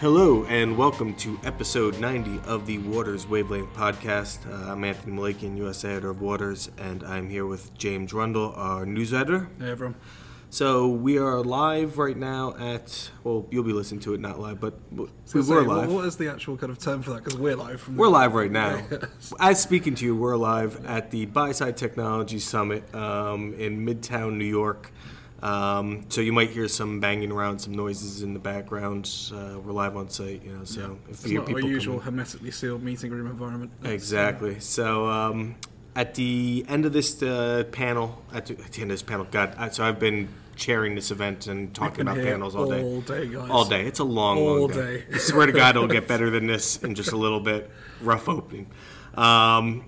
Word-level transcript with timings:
Hello 0.00 0.44
and 0.44 0.76
welcome 0.76 1.14
to 1.14 1.40
episode 1.42 1.98
90 1.98 2.40
of 2.46 2.66
the 2.66 2.76
Waters 2.78 3.26
Wavelength 3.26 3.72
podcast. 3.72 4.46
Uh, 4.46 4.72
I'm 4.72 4.84
Anthony 4.84 5.16
Malakian, 5.16 5.56
U.S. 5.56 5.86
editor 5.86 6.10
of 6.10 6.20
Waters, 6.20 6.70
and 6.76 7.02
I'm 7.02 7.30
here 7.30 7.46
with 7.46 7.72
James 7.78 8.12
Rundle, 8.12 8.52
our 8.56 8.84
news 8.84 9.14
editor. 9.14 9.48
Hey 9.58 9.70
everyone. 9.70 9.96
So 10.50 10.86
we 10.86 11.16
are 11.18 11.40
live 11.40 11.96
right 11.96 12.16
now 12.16 12.54
at, 12.58 13.10
well, 13.24 13.46
you'll 13.50 13.64
be 13.64 13.72
listening 13.72 14.00
to 14.00 14.12
it, 14.12 14.20
not 14.20 14.38
live, 14.38 14.60
but 14.60 14.74
So 15.24 15.40
we 15.40 15.48
were 15.48 15.62
live. 15.62 15.90
What 15.90 16.04
is 16.04 16.16
the 16.16 16.30
actual 16.30 16.58
kind 16.58 16.70
of 16.70 16.78
term 16.78 17.02
for 17.02 17.12
that? 17.12 17.24
Because 17.24 17.38
we're 17.38 17.56
live 17.56 17.80
from. 17.80 17.96
We're 17.96 18.08
live 18.08 18.34
right 18.34 18.50
now. 18.50 18.82
As 19.40 19.62
speaking 19.62 19.94
to 19.94 20.04
you, 20.04 20.14
we're 20.14 20.36
live 20.36 20.84
at 20.84 21.10
the 21.10 21.24
Buy-Side 21.24 21.78
Technology 21.78 22.38
Summit 22.38 22.94
um, 22.94 23.54
in 23.54 23.86
Midtown, 23.86 24.36
New 24.36 24.44
York. 24.44 24.92
Um, 25.42 26.06
so 26.08 26.20
you 26.20 26.32
might 26.32 26.50
hear 26.50 26.66
some 26.66 26.98
banging 27.00 27.30
around, 27.30 27.58
some 27.58 27.74
noises 27.74 28.22
in 28.22 28.32
the 28.32 28.38
background. 28.38 29.10
Uh, 29.32 29.58
we're 29.60 29.72
live 29.72 29.96
on 29.96 30.08
site, 30.08 30.42
you 30.42 30.52
know. 30.52 30.64
So 30.64 30.98
if 31.08 31.24
It's 31.24 31.30
not 31.30 31.52
our 31.52 31.60
usual 31.60 32.00
hermetically 32.00 32.50
sealed 32.50 32.82
meeting 32.82 33.10
room 33.10 33.26
environment. 33.26 33.72
It's, 33.82 33.90
Exactly. 33.92 34.60
So 34.60 35.06
um, 35.08 35.56
at 35.94 36.14
the 36.14 36.64
end 36.68 36.86
of 36.86 36.92
this 36.92 37.22
uh, 37.22 37.64
panel, 37.70 38.22
at 38.32 38.46
the, 38.46 38.54
at 38.54 38.72
the 38.72 38.82
end 38.82 38.90
of 38.90 38.94
this 38.94 39.02
panel, 39.02 39.26
God, 39.30 39.54
I, 39.58 39.68
so 39.68 39.84
I've 39.84 40.00
been 40.00 40.28
chairing 40.56 40.94
this 40.94 41.10
event 41.10 41.46
and 41.48 41.68
uh, 41.68 41.72
talking 41.80 42.00
about 42.00 42.16
panels 42.16 42.56
all 42.56 42.70
day. 42.70 42.82
all 42.82 43.02
day, 43.02 43.28
guys. 43.28 43.50
All 43.50 43.64
day. 43.66 43.84
It's 43.84 43.98
a 43.98 44.04
long, 44.04 44.38
All 44.38 44.60
long 44.60 44.70
day. 44.70 44.98
day. 45.00 45.04
I 45.14 45.18
swear 45.18 45.46
to 45.46 45.52
God, 45.52 45.76
it'll 45.76 45.86
get 45.86 46.08
better 46.08 46.30
than 46.36 46.46
this 46.46 46.82
in 46.82 46.94
just 46.94 47.12
a 47.12 47.16
little 47.16 47.40
bit. 47.40 47.70
Rough 48.00 48.28
opening. 48.28 48.68
Um, 49.14 49.84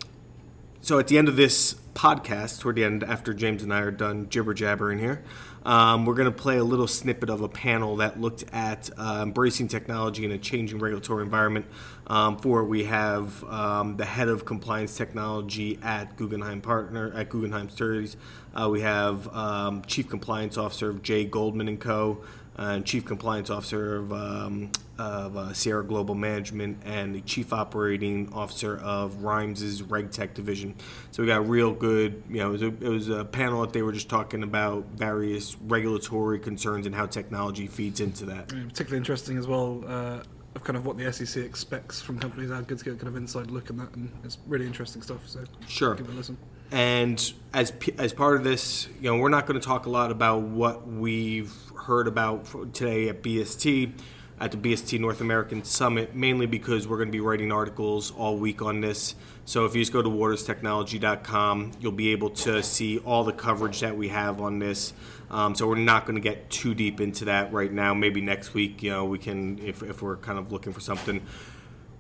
so 0.83 0.99
at 0.99 1.09
the 1.09 1.19
end 1.19 1.29
of 1.29 1.37
this 1.37 1.75
podcast, 1.99 2.61
toward 2.61 2.77
the 2.77 2.85
end, 2.85 3.03
after 3.03 3.35
James 3.35 3.65
and 3.65 3.75
I 3.75 3.81
are 3.81 3.91
done 3.91 4.29
jibber 4.29 4.55
jabbering 4.55 5.01
here, 5.01 5.21
um, 5.65 6.07
we're 6.07 6.15
going 6.15 6.33
to 6.33 6.39
play 6.43 6.57
a 6.59 6.65
little 6.65 6.87
snippet 6.87 7.29
of 7.29 7.41
a 7.41 7.49
panel 7.49 7.97
that 7.97 8.21
looked 8.21 8.45
at 8.53 8.89
uh, 8.97 9.21
embracing 9.25 9.67
technology 9.67 10.25
in 10.25 10.31
a 10.31 10.39
changing 10.39 10.79
regulatory 10.79 11.25
environment. 11.25 11.67
Um, 12.07 12.39
for 12.39 12.65
we 12.65 12.85
have 12.85 13.43
um, 13.45 13.97
the 13.97 14.05
head 14.05 14.29
of 14.29 14.45
compliance 14.45 14.97
technology 14.97 15.79
at 15.83 16.17
Guggenheim 16.17 16.61
Partner 16.61 17.13
at 17.15 17.31
Guggenheim 17.31 17.69
Securities. 17.69 18.17
Uh, 18.55 18.69
we 18.71 18.81
have 18.81 19.29
um, 19.35 19.83
Chief 19.83 20.09
Compliance 20.09 20.57
Officer 20.57 20.89
of 20.89 21.03
Jay 21.03 21.25
Goldman 21.25 21.67
and 21.67 21.81
Co. 21.81 22.23
And 22.59 22.85
Chief 22.85 23.05
Compliance 23.05 23.51
Officer 23.51 23.97
of, 23.97 24.13
um, 24.13 24.73
of 24.99 25.37
uh, 25.37 25.53
Sierra 25.53 25.85
Global 25.85 26.17
Management 26.17 26.83
and 26.85 27.15
the 27.15 27.21
Chief 27.21 27.53
Operating 27.53 28.33
Officer 28.33 28.79
of 28.79 29.23
Rhymes's 29.23 29.83
RegTech 29.83 30.35
division. 30.35 30.75
So 31.13 31.23
we 31.23 31.29
got 31.29 31.49
real 31.49 31.73
good, 31.73 32.21
you 32.29 32.39
know, 32.39 32.49
it 32.49 32.53
was, 32.53 32.63
a, 32.63 32.67
it 32.67 32.89
was 32.89 33.09
a 33.09 33.25
panel 33.25 33.61
that 33.61 33.73
they 33.73 33.83
were 33.83 33.93
just 33.93 34.09
talking 34.09 34.43
about 34.43 34.85
various 34.97 35.57
regulatory 35.69 36.41
concerns 36.41 36.85
and 36.87 36.95
how 36.95 37.07
technology 37.07 37.69
feeds 37.69 38.01
into 38.01 38.25
that. 38.27 38.53
Yeah, 38.53 38.65
particularly 38.65 38.97
interesting 38.99 39.39
as 39.39 39.47
well 39.47 39.85
uh, 39.87 40.23
of 40.57 40.65
kind 40.65 40.77
of 40.77 40.85
what 40.85 40.97
the 40.99 41.13
SEC 41.13 41.45
expects 41.45 42.01
from 42.03 42.19
companies. 42.19 42.51
How 42.51 42.61
good 42.63 42.79
to 42.79 42.85
get 42.85 42.95
a 42.95 42.97
kind 42.97 43.07
of 43.09 43.17
inside 43.17 43.53
look 43.53 43.71
at 43.71 43.77
that, 43.77 43.95
and 43.95 44.11
it's 44.25 44.39
really 44.49 44.67
interesting 44.67 45.03
stuff. 45.03 45.29
So 45.29 45.45
Sure. 45.69 45.95
give 45.95 46.09
it 46.09 46.13
a 46.13 46.17
listen. 46.17 46.37
And 46.71 47.33
as 47.55 47.73
as 47.97 48.13
part 48.13 48.37
of 48.37 48.45
this, 48.45 48.89
you 49.01 49.11
know, 49.11 49.17
we're 49.17 49.31
not 49.31 49.47
going 49.47 49.59
to 49.59 49.67
talk 49.67 49.87
a 49.87 49.91
lot 49.91 50.11
about 50.11 50.43
what 50.43 50.87
we've 50.87 51.53
heard 51.77 52.07
about 52.07 52.75
today 52.75 53.09
at 53.09 53.23
BST, 53.23 53.93
at 54.39 54.53
the 54.53 54.59
BST 54.59 55.01
North 55.01 55.23
American 55.23 55.65
Summit, 55.65 56.15
mainly 56.15 56.47
because 56.47 56.87
we're 56.87 56.99
going 56.99 57.09
to 57.09 57.13
be 57.13 57.21
writing 57.21 57.51
articles 57.51 58.11
all 58.11 58.37
week 58.37 58.61
on 58.61 58.81
this. 58.83 59.15
So 59.47 59.65
if 59.65 59.75
you 59.75 59.81
just 59.81 59.95
go 59.95 60.03
to 60.03 60.11
waterstechnology.com, 60.11 61.73
you'll 61.81 61.93
be 61.93 62.11
able 62.11 62.31
to 62.31 62.63
see 62.63 62.99
all 62.99 63.25
the 63.25 63.33
coverage 63.33 63.81
that 63.81 63.97
we 63.97 64.09
have 64.09 64.43
on 64.43 64.59
this. 64.59 64.93
Um, 65.31 65.55
so 65.55 65.67
we're 65.67 65.77
not 65.77 66.05
going 66.05 66.17
to 66.17 66.21
get 66.21 66.51
too 66.51 66.75
deep 66.75 67.01
into 67.01 67.25
that 67.27 67.51
right 67.51 67.73
now. 67.73 67.95
Maybe 67.95 68.21
next 68.21 68.53
week, 68.53 68.83
you 68.83 68.91
know, 68.91 69.07
we 69.07 69.19
can 69.19 69.59
if 69.61 69.83
if 69.83 70.03
we're 70.03 70.17
kind 70.19 70.39
of 70.39 70.53
looking 70.53 70.75
for 70.75 70.81
something 70.81 71.23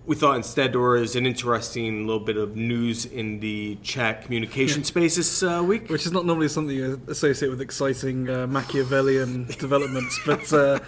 we 0.09 0.17
thought 0.17 0.37
instead 0.37 0.73
there 0.73 0.81
was 0.81 1.17
an 1.17 1.27
interesting 1.27 2.07
little 2.07 2.25
bit 2.25 2.39
of 2.39 2.57
news 2.57 3.05
in 3.05 3.41
the 3.41 3.77
chat 3.83 4.23
communication 4.23 4.83
space 4.83 5.17
this 5.17 5.43
uh, 5.43 5.63
week. 5.63 5.91
Which 5.91 6.07
is 6.07 6.13
not 6.13 6.25
normally 6.25 6.49
something 6.49 6.75
you 6.75 6.99
associate 7.09 7.51
with 7.51 7.61
exciting 7.61 8.29
uh, 8.29 8.47
Machiavellian 8.47 9.45
developments, 9.59 10.19
but 10.25 10.51
uh, 10.51 10.81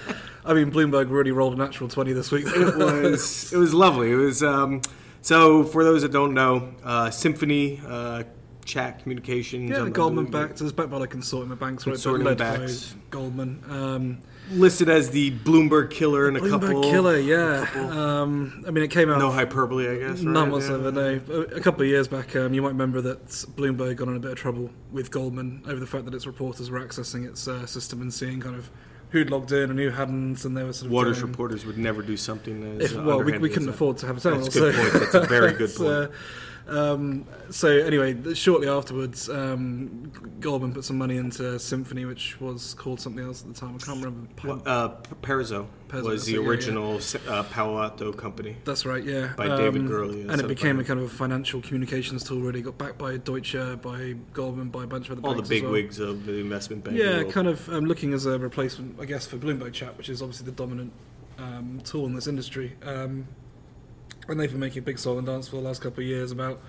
I 0.43 0.55
mean, 0.55 0.73
Bloomberg 0.73 1.11
really 1.11 1.33
rolled 1.33 1.53
a 1.53 1.57
natural 1.57 1.91
20 1.91 2.15
this 2.15 2.33
week. 2.33 2.47
It 2.47 2.77
was 2.79 3.53
it 3.53 3.59
was 3.59 3.75
lovely. 3.75 4.11
It 4.11 4.17
was 4.17 4.43
um, 4.43 4.81
so 5.21 5.65
for 5.65 5.85
those 5.85 6.01
that 6.01 6.13
don't 6.13 6.33
know, 6.33 6.73
uh, 6.83 7.11
Symphony 7.11 7.79
uh, 7.87 8.23
chat 8.65 9.03
communications. 9.03 9.71
Yeah, 9.71 9.81
the 9.81 9.91
Goldman 9.91 10.31
backed. 10.31 10.63
It's 10.63 10.73
backed 10.73 10.89
by 10.89 10.97
like 10.97 11.13
a 11.13 11.19
consortium 11.19 11.53
of 11.53 11.61
banks, 11.61 11.87
right? 11.87 11.95
Consortium 11.95 12.39
led. 12.39 13.11
Goldman. 13.11 13.63
Um, 13.69 14.23
listed 14.51 14.89
as 14.89 15.11
the 15.11 15.31
Bloomberg 15.31 15.91
killer 15.91 16.29
in 16.29 16.37
a 16.37 16.41
Bloomberg 16.41 16.61
couple. 16.61 16.83
killer, 16.83 17.19
yeah. 17.19 17.67
Um, 17.75 18.65
I 18.67 18.71
mean, 18.71 18.85
it 18.85 18.91
came 18.91 19.11
out. 19.11 19.19
No 19.19 19.31
hyperbole, 19.31 19.89
I 19.89 19.97
guess. 19.97 20.21
None 20.21 20.35
right? 20.35 20.53
whatsoever. 20.53 20.91
No. 20.93 21.21
A 21.55 21.61
couple 21.61 21.83
of 21.83 21.89
years 21.89 22.09
back, 22.09 22.35
um, 22.37 22.55
you 22.55 22.63
might 22.63 22.69
remember 22.69 23.01
that 23.01 23.27
Bloomberg 23.29 23.97
got 23.97 24.09
in 24.09 24.17
a 24.17 24.21
bit 24.21 24.33
of 24.33 24.39
trouble 24.39 24.71
with 24.93 25.11
Goldman 25.11 25.63
over 25.67 25.81
the 25.81 25.87
fact 25.87 26.05
that 26.05 26.15
its 26.15 26.27
reporters 26.27 26.71
were 26.71 26.81
accessing 26.81 27.27
its 27.27 27.47
uh, 27.49 27.67
system 27.67 28.01
and 28.03 28.13
seeing 28.13 28.41
kind 28.41 28.57
of 28.57 28.71
who'd 29.11 29.31
logged 29.31 29.53
in 29.53 29.71
and 29.71 29.79
who 29.79 29.91
hadn't, 29.91 30.45
and 30.45 30.57
they 30.57 30.63
were 30.63 30.73
sort 30.73 30.87
of 30.87 30.93
Waters 30.93 31.23
reporters 31.23 31.67
would 31.67 31.79
never 31.79 32.03
do 32.03 32.17
something 32.17 32.81
as 32.81 32.93
If, 32.93 32.99
uh, 32.99 33.03
well, 33.03 33.23
we, 33.23 33.37
we 33.39 33.51
couldn't 33.51 33.69
afford 33.69 33.99
to 33.99 34.07
have 34.07 34.19
a 34.19 34.21
terminal. 34.21 34.45
That's 34.45 34.57
a 34.57 34.61
good 34.61 34.75
point. 34.75 34.93
That's 34.93 35.15
a 35.15 35.21
very 35.27 35.53
good 35.59 35.71
so, 35.71 36.11
um, 36.71 37.27
so 37.51 37.69
anyway, 37.69 38.35
shortly 38.35 38.69
afterwards, 38.69 39.29
um, 39.29 40.13
Goldman 40.41 40.73
put 40.73 40.85
some 40.85 40.99
money 40.99 41.17
into 41.17 41.59
Symphony, 41.59 42.05
which 42.05 42.41
was 42.41 42.75
called 42.75 43.01
something 43.01 43.25
else 43.25 43.43
at 43.43 43.49
the 43.49 43.55
time. 43.55 43.75
I 43.75 43.85
can't 43.85 44.03
remember. 44.03 44.29
Well, 44.45 44.63
uh, 44.65 44.89
P- 44.89 45.15
Perzo 45.23 45.67
Perzo, 45.89 46.05
was 46.05 46.27
the 46.27 46.35
so 46.35 46.41
yeah, 46.41 46.49
original 46.49 47.01
uh, 47.29 47.43
Palo 47.45 47.83
Alto 47.83 48.13
company. 48.13 48.57
That's 48.65 48.87
right, 48.87 49.03
yeah. 49.03 49.33
By 49.37 49.49
David 49.49 49.83
Gurle, 49.83 50.31
and 50.31 50.41
it 50.41 50.47
became 50.47 50.79
a 50.79 50.85
kind 50.85 51.01
of 51.01 51.07
a 51.07 51.09
financial 51.09 51.61
communications 51.61 52.23
tool. 52.23 52.41
Really 52.41 52.63
got 52.63 52.79
backed 52.79 52.99
by 52.99 53.17
Deutsche, 53.17 53.57
by 53.83 54.15
Goldman, 54.33 54.69
by 54.69 54.85
a 54.85 54.87
bunch 54.87 55.11
of 55.11 55.19
other 55.19 55.27
All 55.27 55.35
the 55.35 55.43
big 55.43 55.65
well. 55.65 55.73
wigs 55.73 55.99
of 55.99 56.25
the 56.25 56.39
investment 56.39 56.85
bank. 56.85 56.97
Yeah, 56.97 57.19
world. 57.19 57.33
kind 57.33 57.49
of 57.49 57.69
um, 57.69 57.87
looking 57.87 58.13
as 58.13 58.27
a 58.27 58.39
replacement, 58.39 59.01
I 59.01 59.05
guess, 59.07 59.27
for 59.27 59.37
Bloomberg 59.37 59.73
Chat, 59.73 59.99
which 59.99 60.09
is 60.09 60.23
obviously 60.23 60.47
the 60.47 60.53
dominant 60.53 60.93
um, 61.39 61.81
tool 61.85 62.07
in 62.07 62.15
this 62.15 62.27
industry. 62.27 62.77
Um, 62.83 63.27
and 64.31 64.41
they've 64.41 64.51
been 64.51 64.61
making 64.61 64.79
a 64.81 64.83
big 64.83 64.99
song 64.99 65.19
and 65.19 65.27
dance 65.27 65.49
for 65.49 65.57
the 65.57 65.63
last 65.63 65.83
couple 65.83 66.03
of 66.03 66.09
years 66.09 66.31
about 66.33 66.61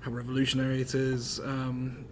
how 0.00 0.10
revolutionary 0.10 0.80
it 0.80 0.94
is, 0.94 1.38
um, 1.40 2.04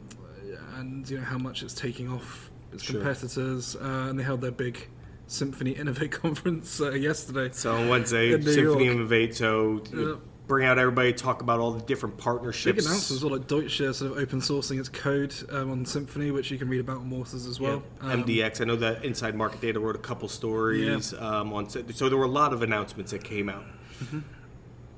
and 0.76 1.08
you 1.10 1.18
know 1.18 1.24
how 1.24 1.38
much 1.38 1.62
it's 1.62 1.74
taking 1.74 2.08
off 2.10 2.50
its 2.72 2.84
Sure. 2.84 2.96
competitors. 3.00 3.76
Uh, 3.76 4.06
and 4.08 4.18
they 4.18 4.22
held 4.22 4.40
their 4.40 4.52
big 4.52 4.88
Symphony 5.26 5.70
Innovate 5.78 6.12
conference 6.12 6.80
uh, 6.80 6.92
yesterday. 6.92 7.50
So 7.52 7.74
on 7.74 7.88
Wednesday, 7.88 8.32
In 8.32 8.42
Symphony 8.42 8.84
York. 8.86 8.94
Innovate. 8.96 9.34
So 9.36 9.82
Yeah. 9.94 10.14
bring 10.46 10.66
out 10.66 10.78
everybody, 10.78 11.12
talk 11.12 11.42
about 11.42 11.58
all 11.60 11.72
the 11.72 11.82
different 11.82 12.16
partnerships. 12.18 12.76
Big 12.76 12.84
announcements 12.84 13.10
as 13.12 13.24
well, 13.24 13.32
like 13.38 13.46
Deutsche 13.48 13.78
sort 13.78 14.02
of 14.12 14.18
open 14.18 14.40
sourcing 14.40 14.78
its 14.78 14.88
code 14.88 15.34
um, 15.50 15.70
on 15.72 15.84
Symphony, 15.84 16.30
which 16.30 16.50
you 16.50 16.58
can 16.58 16.68
read 16.68 16.80
about 16.80 16.98
on 16.98 17.10
Waters 17.10 17.46
as 17.46 17.58
well. 17.60 17.82
Yeah, 18.04 18.12
Um, 18.12 18.24
MDX. 18.24 18.60
I 18.60 18.64
know 18.64 18.76
that 18.76 19.04
Inside 19.04 19.34
Market 19.36 19.60
Data 19.60 19.78
wrote 19.80 19.96
a 19.96 20.00
couple 20.00 20.28
stories 20.28 21.12
um, 21.14 21.52
on. 21.52 21.68
So 21.68 22.08
there 22.08 22.18
were 22.18 22.24
a 22.24 22.28
lot 22.28 22.52
of 22.52 22.62
announcements 22.62 23.10
that 23.12 23.22
came 23.24 23.48
out. 23.48 23.64
Mm-hmm. 24.02 24.18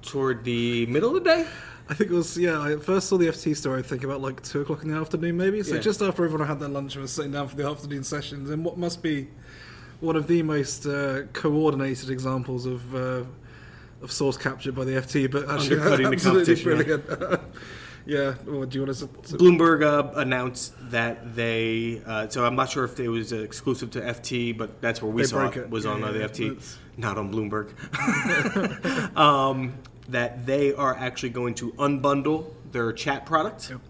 Toward 0.02 0.44
the 0.44 0.86
middle 0.86 1.16
of 1.16 1.22
the 1.22 1.30
day, 1.30 1.46
I 1.88 1.94
think 1.94 2.10
it 2.10 2.14
was 2.14 2.36
yeah. 2.36 2.60
I 2.60 2.76
first 2.76 3.08
saw 3.08 3.16
the 3.16 3.26
FT 3.28 3.56
story. 3.56 3.78
I 3.78 3.82
think 3.82 4.02
about 4.04 4.20
like 4.20 4.42
two 4.42 4.60
o'clock 4.62 4.82
in 4.82 4.90
the 4.90 4.96
afternoon, 4.96 5.36
maybe. 5.36 5.62
So 5.62 5.74
Yeah. 5.76 5.80
just 5.80 6.02
after 6.02 6.24
everyone 6.24 6.46
had 6.46 6.58
their 6.60 6.68
lunch 6.68 6.94
and 6.94 7.02
was 7.02 7.12
sitting 7.12 7.32
down 7.32 7.48
for 7.48 7.56
the 7.56 7.66
afternoon 7.68 8.02
sessions, 8.04 8.50
and 8.50 8.64
what 8.64 8.76
must 8.78 9.02
be 9.02 9.28
one 10.00 10.16
of 10.16 10.26
the 10.26 10.42
most 10.42 10.86
uh, 10.86 11.22
coordinated 11.32 12.10
examples 12.10 12.66
of 12.66 12.94
uh, 12.94 13.22
of 14.02 14.10
source 14.10 14.36
capture 14.36 14.72
by 14.72 14.84
the 14.84 14.92
FT, 14.92 15.30
but 15.30 15.48
actually 15.48 15.76
Undercutting 15.78 16.06
the 16.10 16.12
absolutely 16.16 16.56
competition, 16.56 17.04
brilliant. 17.08 17.40
yeah. 18.06 18.34
Well, 18.44 18.64
do 18.66 18.78
you 18.80 18.84
want 18.84 18.96
to? 18.98 19.06
Bloomberg 19.36 19.84
uh, 19.84 20.10
announced 20.18 20.74
that 20.90 21.36
they. 21.36 22.02
Uh, 22.04 22.28
so 22.28 22.44
I'm 22.44 22.56
not 22.56 22.70
sure 22.70 22.84
if 22.84 22.98
it 22.98 23.08
was 23.08 23.32
uh, 23.32 23.36
exclusive 23.36 23.92
to 23.92 24.00
FT, 24.00 24.58
but 24.58 24.80
that's 24.82 25.00
where 25.00 25.12
we 25.12 25.22
saw 25.24 25.46
it, 25.46 25.56
it. 25.56 25.70
was 25.70 25.84
Yeah, 25.84 25.92
on 25.92 26.00
yeah, 26.00 26.10
the 26.10 26.18
yeah. 26.18 26.26
FT, 26.26 26.76
not 26.96 27.16
on 27.18 27.32
Bloomberg. 27.32 27.70
um, 29.16 29.74
that 30.08 30.46
they 30.46 30.74
are 30.74 30.94
actually 30.96 31.30
going 31.30 31.54
to 31.54 31.72
unbundle 31.72 32.52
their 32.72 32.92
chat 32.92 33.26
product. 33.26 33.70
Yep. 33.70 33.80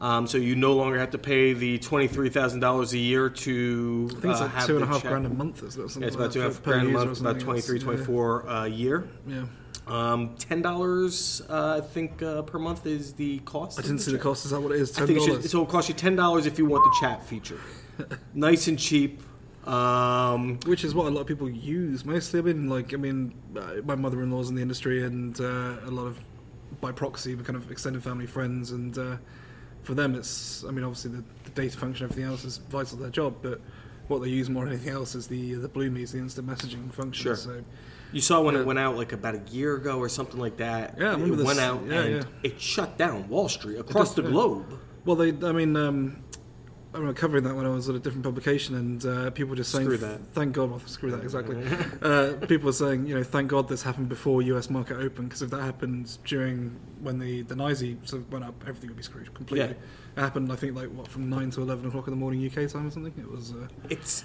Um, 0.00 0.26
so 0.26 0.36
you 0.36 0.56
no 0.56 0.72
longer 0.72 0.98
have 0.98 1.10
to 1.10 1.18
pay 1.18 1.52
the 1.52 1.78
twenty 1.78 2.08
three 2.08 2.28
thousand 2.28 2.58
dollars 2.60 2.92
a 2.92 2.98
year 2.98 3.30
to 3.30 4.08
I 4.10 4.14
think 4.14 4.24
it's 4.24 4.40
uh, 4.40 4.44
like 4.44 4.52
have 4.52 4.66
two 4.66 4.74
and 4.74 4.82
a 4.82 4.86
the 4.86 4.92
half 4.92 5.02
chat- 5.02 5.10
grand 5.12 5.26
a 5.26 5.28
month. 5.28 5.62
Is 5.62 5.76
that 5.76 5.90
something 5.90 6.02
Yeah, 6.02 6.06
it's 6.08 6.16
about 6.16 6.32
two 6.32 6.40
that 6.40 6.46
and 6.46 6.52
a 6.52 6.56
half 6.56 6.62
grand 6.64 6.88
a 6.88 6.90
month, 6.90 7.20
about 7.20 7.36
something 7.36 7.44
23, 7.44 7.76
else. 7.76 7.84
24 7.84 8.40
a 8.48 8.66
year. 8.68 9.08
Yeah. 9.28 9.34
yeah. 9.36 9.46
Um, 9.86 10.34
ten 10.38 10.60
dollars, 10.62 11.42
uh, 11.48 11.80
I 11.82 11.86
think, 11.86 12.20
uh, 12.22 12.42
per 12.42 12.58
month 12.58 12.86
is 12.86 13.12
the 13.14 13.38
cost. 13.40 13.78
I 13.78 13.82
didn't 13.82 13.98
see 14.00 14.12
the 14.12 14.18
cost. 14.18 14.44
Is 14.44 14.50
that 14.52 14.60
what 14.60 14.72
it 14.72 14.80
is? 14.80 14.90
Ten 14.92 15.06
think 15.06 15.18
it 15.18 15.22
should, 15.22 15.28
dollars. 15.30 15.50
so 15.50 15.58
it'll 15.58 15.66
cost 15.70 15.88
you 15.88 15.94
ten 15.94 16.16
dollars 16.16 16.46
if 16.46 16.58
you 16.58 16.66
want 16.66 16.84
the 16.84 17.06
chat 17.06 17.24
feature. 17.24 17.60
nice 18.34 18.66
and 18.68 18.78
cheap. 18.78 19.22
Um, 19.66 20.58
Which 20.66 20.84
is 20.84 20.94
what 20.94 21.06
a 21.06 21.10
lot 21.10 21.20
of 21.20 21.26
people 21.26 21.48
use 21.48 22.04
mostly. 22.04 22.40
I 22.40 22.42
mean, 22.42 22.68
like, 22.68 22.92
I 22.92 22.96
mean, 22.96 23.32
uh, 23.56 23.74
my 23.84 23.94
mother-in-law's 23.94 24.48
in 24.48 24.56
the 24.56 24.62
industry, 24.62 25.04
and 25.04 25.38
uh, 25.40 25.76
a 25.86 25.90
lot 25.90 26.06
of 26.06 26.18
by 26.80 26.90
proxy, 26.90 27.34
but 27.34 27.46
kind 27.46 27.56
of 27.56 27.70
extended 27.70 28.02
family 28.02 28.26
friends, 28.26 28.72
and 28.72 28.96
uh, 28.98 29.16
for 29.82 29.94
them, 29.94 30.14
it's. 30.14 30.64
I 30.64 30.70
mean, 30.72 30.84
obviously 30.84 31.12
the, 31.12 31.24
the 31.44 31.50
data 31.50 31.76
function, 31.76 32.04
everything 32.04 32.24
else 32.24 32.44
is 32.44 32.58
vital 32.58 32.96
to 32.96 33.02
their 33.02 33.10
job, 33.10 33.36
but 33.42 33.60
what 34.08 34.20
they 34.20 34.28
use 34.28 34.50
more 34.50 34.64
than 34.64 34.74
anything 34.74 34.92
else 34.92 35.14
is 35.14 35.26
the 35.28 35.54
the 35.54 35.68
Bloomies, 35.68 36.12
the 36.12 36.18
instant 36.18 36.46
messaging 36.46 36.92
function. 36.92 37.22
Sure. 37.22 37.36
So 37.36 37.62
You 38.12 38.20
saw 38.20 38.42
when 38.42 38.54
Yeah. 38.54 38.62
it 38.62 38.66
went 38.66 38.78
out 38.80 38.96
like 38.96 39.12
about 39.12 39.36
a 39.36 39.42
year 39.52 39.76
ago 39.76 39.98
or 39.98 40.08
something 40.08 40.40
like 40.40 40.56
that. 40.56 40.96
Yeah, 40.98 41.14
it 41.14 41.36
this. 41.36 41.46
went 41.46 41.60
out 41.60 41.82
Yeah, 41.86 42.00
and 42.00 42.14
yeah. 42.16 42.22
it 42.42 42.60
shut 42.60 42.98
down 42.98 43.28
Wall 43.28 43.48
Street 43.48 43.78
across 43.78 44.14
did, 44.14 44.24
the 44.24 44.30
globe. 44.30 44.78
Well, 45.04 45.16
they, 45.16 45.28
I 45.46 45.52
mean, 45.52 45.76
um, 45.76 46.22
I 46.94 46.98
remember 46.98 47.18
covering 47.18 47.44
that 47.44 47.54
when 47.56 47.64
I 47.64 47.70
was 47.70 47.88
at 47.88 47.94
a 47.94 47.98
different 47.98 48.22
publication, 48.24 48.74
and 48.74 49.06
uh, 49.06 49.30
people 49.30 49.54
just 49.54 49.70
saying, 49.72 49.86
Screw 49.86 49.96
that. 49.96 50.20
"Thank 50.34 50.52
God." 50.54 50.70
Well, 50.70 50.80
screw 50.80 51.10
that 51.10 51.22
exactly. 51.22 51.56
uh, 52.02 52.34
people 52.46 52.66
were 52.66 52.72
saying, 52.72 53.06
you 53.06 53.14
know, 53.14 53.22
thank 53.22 53.48
God 53.48 53.66
this 53.68 53.82
happened 53.82 54.10
before 54.10 54.42
U.S. 54.42 54.68
market 54.68 54.98
open, 54.98 55.24
because 55.24 55.40
if 55.40 55.48
that 55.50 55.62
happened 55.62 56.18
during 56.24 56.76
when 57.00 57.18
the 57.18 57.42
the 57.42 57.54
NYSE 57.54 58.06
sort 58.06 58.22
of 58.22 58.30
went 58.32 58.44
up, 58.44 58.54
everything 58.68 58.88
would 58.90 58.96
be 58.98 59.02
screwed 59.02 59.32
completely. 59.32 59.68
Yeah. 59.68 59.72
It 60.16 60.20
happened, 60.20 60.52
I 60.52 60.56
think, 60.56 60.76
like 60.76 60.88
what 60.90 61.08
from 61.08 61.30
nine 61.30 61.50
to 61.52 61.62
eleven 61.62 61.86
o'clock 61.88 62.06
in 62.08 62.10
the 62.12 62.18
morning 62.18 62.44
UK 62.46 62.68
time 62.70 62.86
or 62.86 62.90
something. 62.90 63.14
It 63.16 63.30
was. 63.30 63.52
Uh, 63.52 63.68
It's 63.88 64.24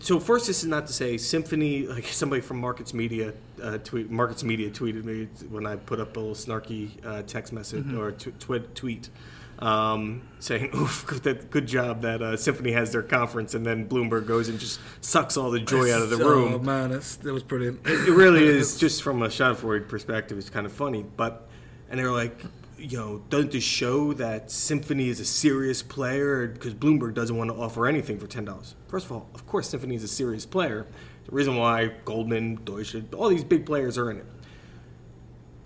so 0.00 0.18
first. 0.18 0.48
This 0.48 0.64
is 0.64 0.68
not 0.68 0.88
to 0.88 0.92
say 0.92 1.16
Symphony. 1.18 1.86
Like 1.86 2.06
somebody 2.22 2.42
from 2.42 2.58
Markets 2.58 2.92
Media 2.92 3.32
uh, 3.62 3.78
tweet. 3.78 4.10
Markets 4.10 4.42
Media 4.42 4.70
tweeted 4.70 5.04
me 5.04 5.28
when 5.50 5.66
I 5.66 5.76
put 5.76 6.00
up 6.00 6.16
a 6.16 6.20
little 6.20 6.34
snarky 6.34 6.90
uh, 7.06 7.22
text 7.22 7.52
message 7.52 7.84
Mm-hmm. 7.84 7.98
or 8.00 8.10
twi- 8.10 8.58
tweet. 8.74 9.08
Um, 9.62 10.22
saying, 10.40 10.70
"Oof, 10.76 11.06
good, 11.06 11.22
that, 11.22 11.50
good 11.50 11.66
job 11.68 12.02
that 12.02 12.20
uh, 12.20 12.36
Symphony 12.36 12.72
has 12.72 12.90
their 12.90 13.02
conference," 13.02 13.54
and 13.54 13.64
then 13.64 13.88
Bloomberg 13.88 14.26
goes 14.26 14.48
and 14.48 14.58
just 14.58 14.80
sucks 15.00 15.36
all 15.36 15.52
the 15.52 15.60
joy 15.60 15.94
out 15.94 16.02
of 16.02 16.10
the 16.10 16.16
Oh 16.16 16.28
room. 16.28 16.64
man, 16.66 16.90
it's, 16.90 17.18
it 17.24 17.30
was 17.30 17.44
brilliant. 17.44 17.80
it 17.86 18.10
really 18.10 18.44
is 18.58 18.76
just 18.76 19.04
from 19.04 19.22
a 19.22 19.28
Schadenfreude 19.28 19.88
perspective. 19.88 20.36
It's 20.36 20.50
kind 20.50 20.66
of 20.66 20.72
funny, 20.72 21.04
but 21.16 21.48
and 21.88 22.00
they're 22.00 22.10
like, 22.10 22.42
you 22.76 22.98
know, 22.98 23.22
doesn't 23.30 23.52
this 23.52 23.62
show 23.62 24.12
that 24.14 24.50
Symphony 24.50 25.08
is 25.08 25.20
a 25.20 25.24
serious 25.24 25.80
player? 25.80 26.48
Because 26.48 26.74
Bloomberg 26.74 27.14
doesn't 27.14 27.36
want 27.36 27.50
to 27.50 27.56
offer 27.56 27.86
anything 27.86 28.18
for 28.18 28.26
ten 28.26 28.44
dollars. 28.44 28.74
First 28.88 29.06
of 29.06 29.12
all, 29.12 29.28
of 29.32 29.46
course, 29.46 29.68
Symphony 29.68 29.94
is 29.94 30.02
a 30.02 30.08
serious 30.08 30.44
player. 30.44 30.88
The 31.26 31.30
reason 31.30 31.54
why 31.56 31.92
Goldman, 32.04 32.64
Deutsche, 32.64 32.96
all 33.14 33.28
these 33.28 33.44
big 33.44 33.64
players 33.64 33.96
are 33.96 34.10
in 34.10 34.16
it. 34.16 34.26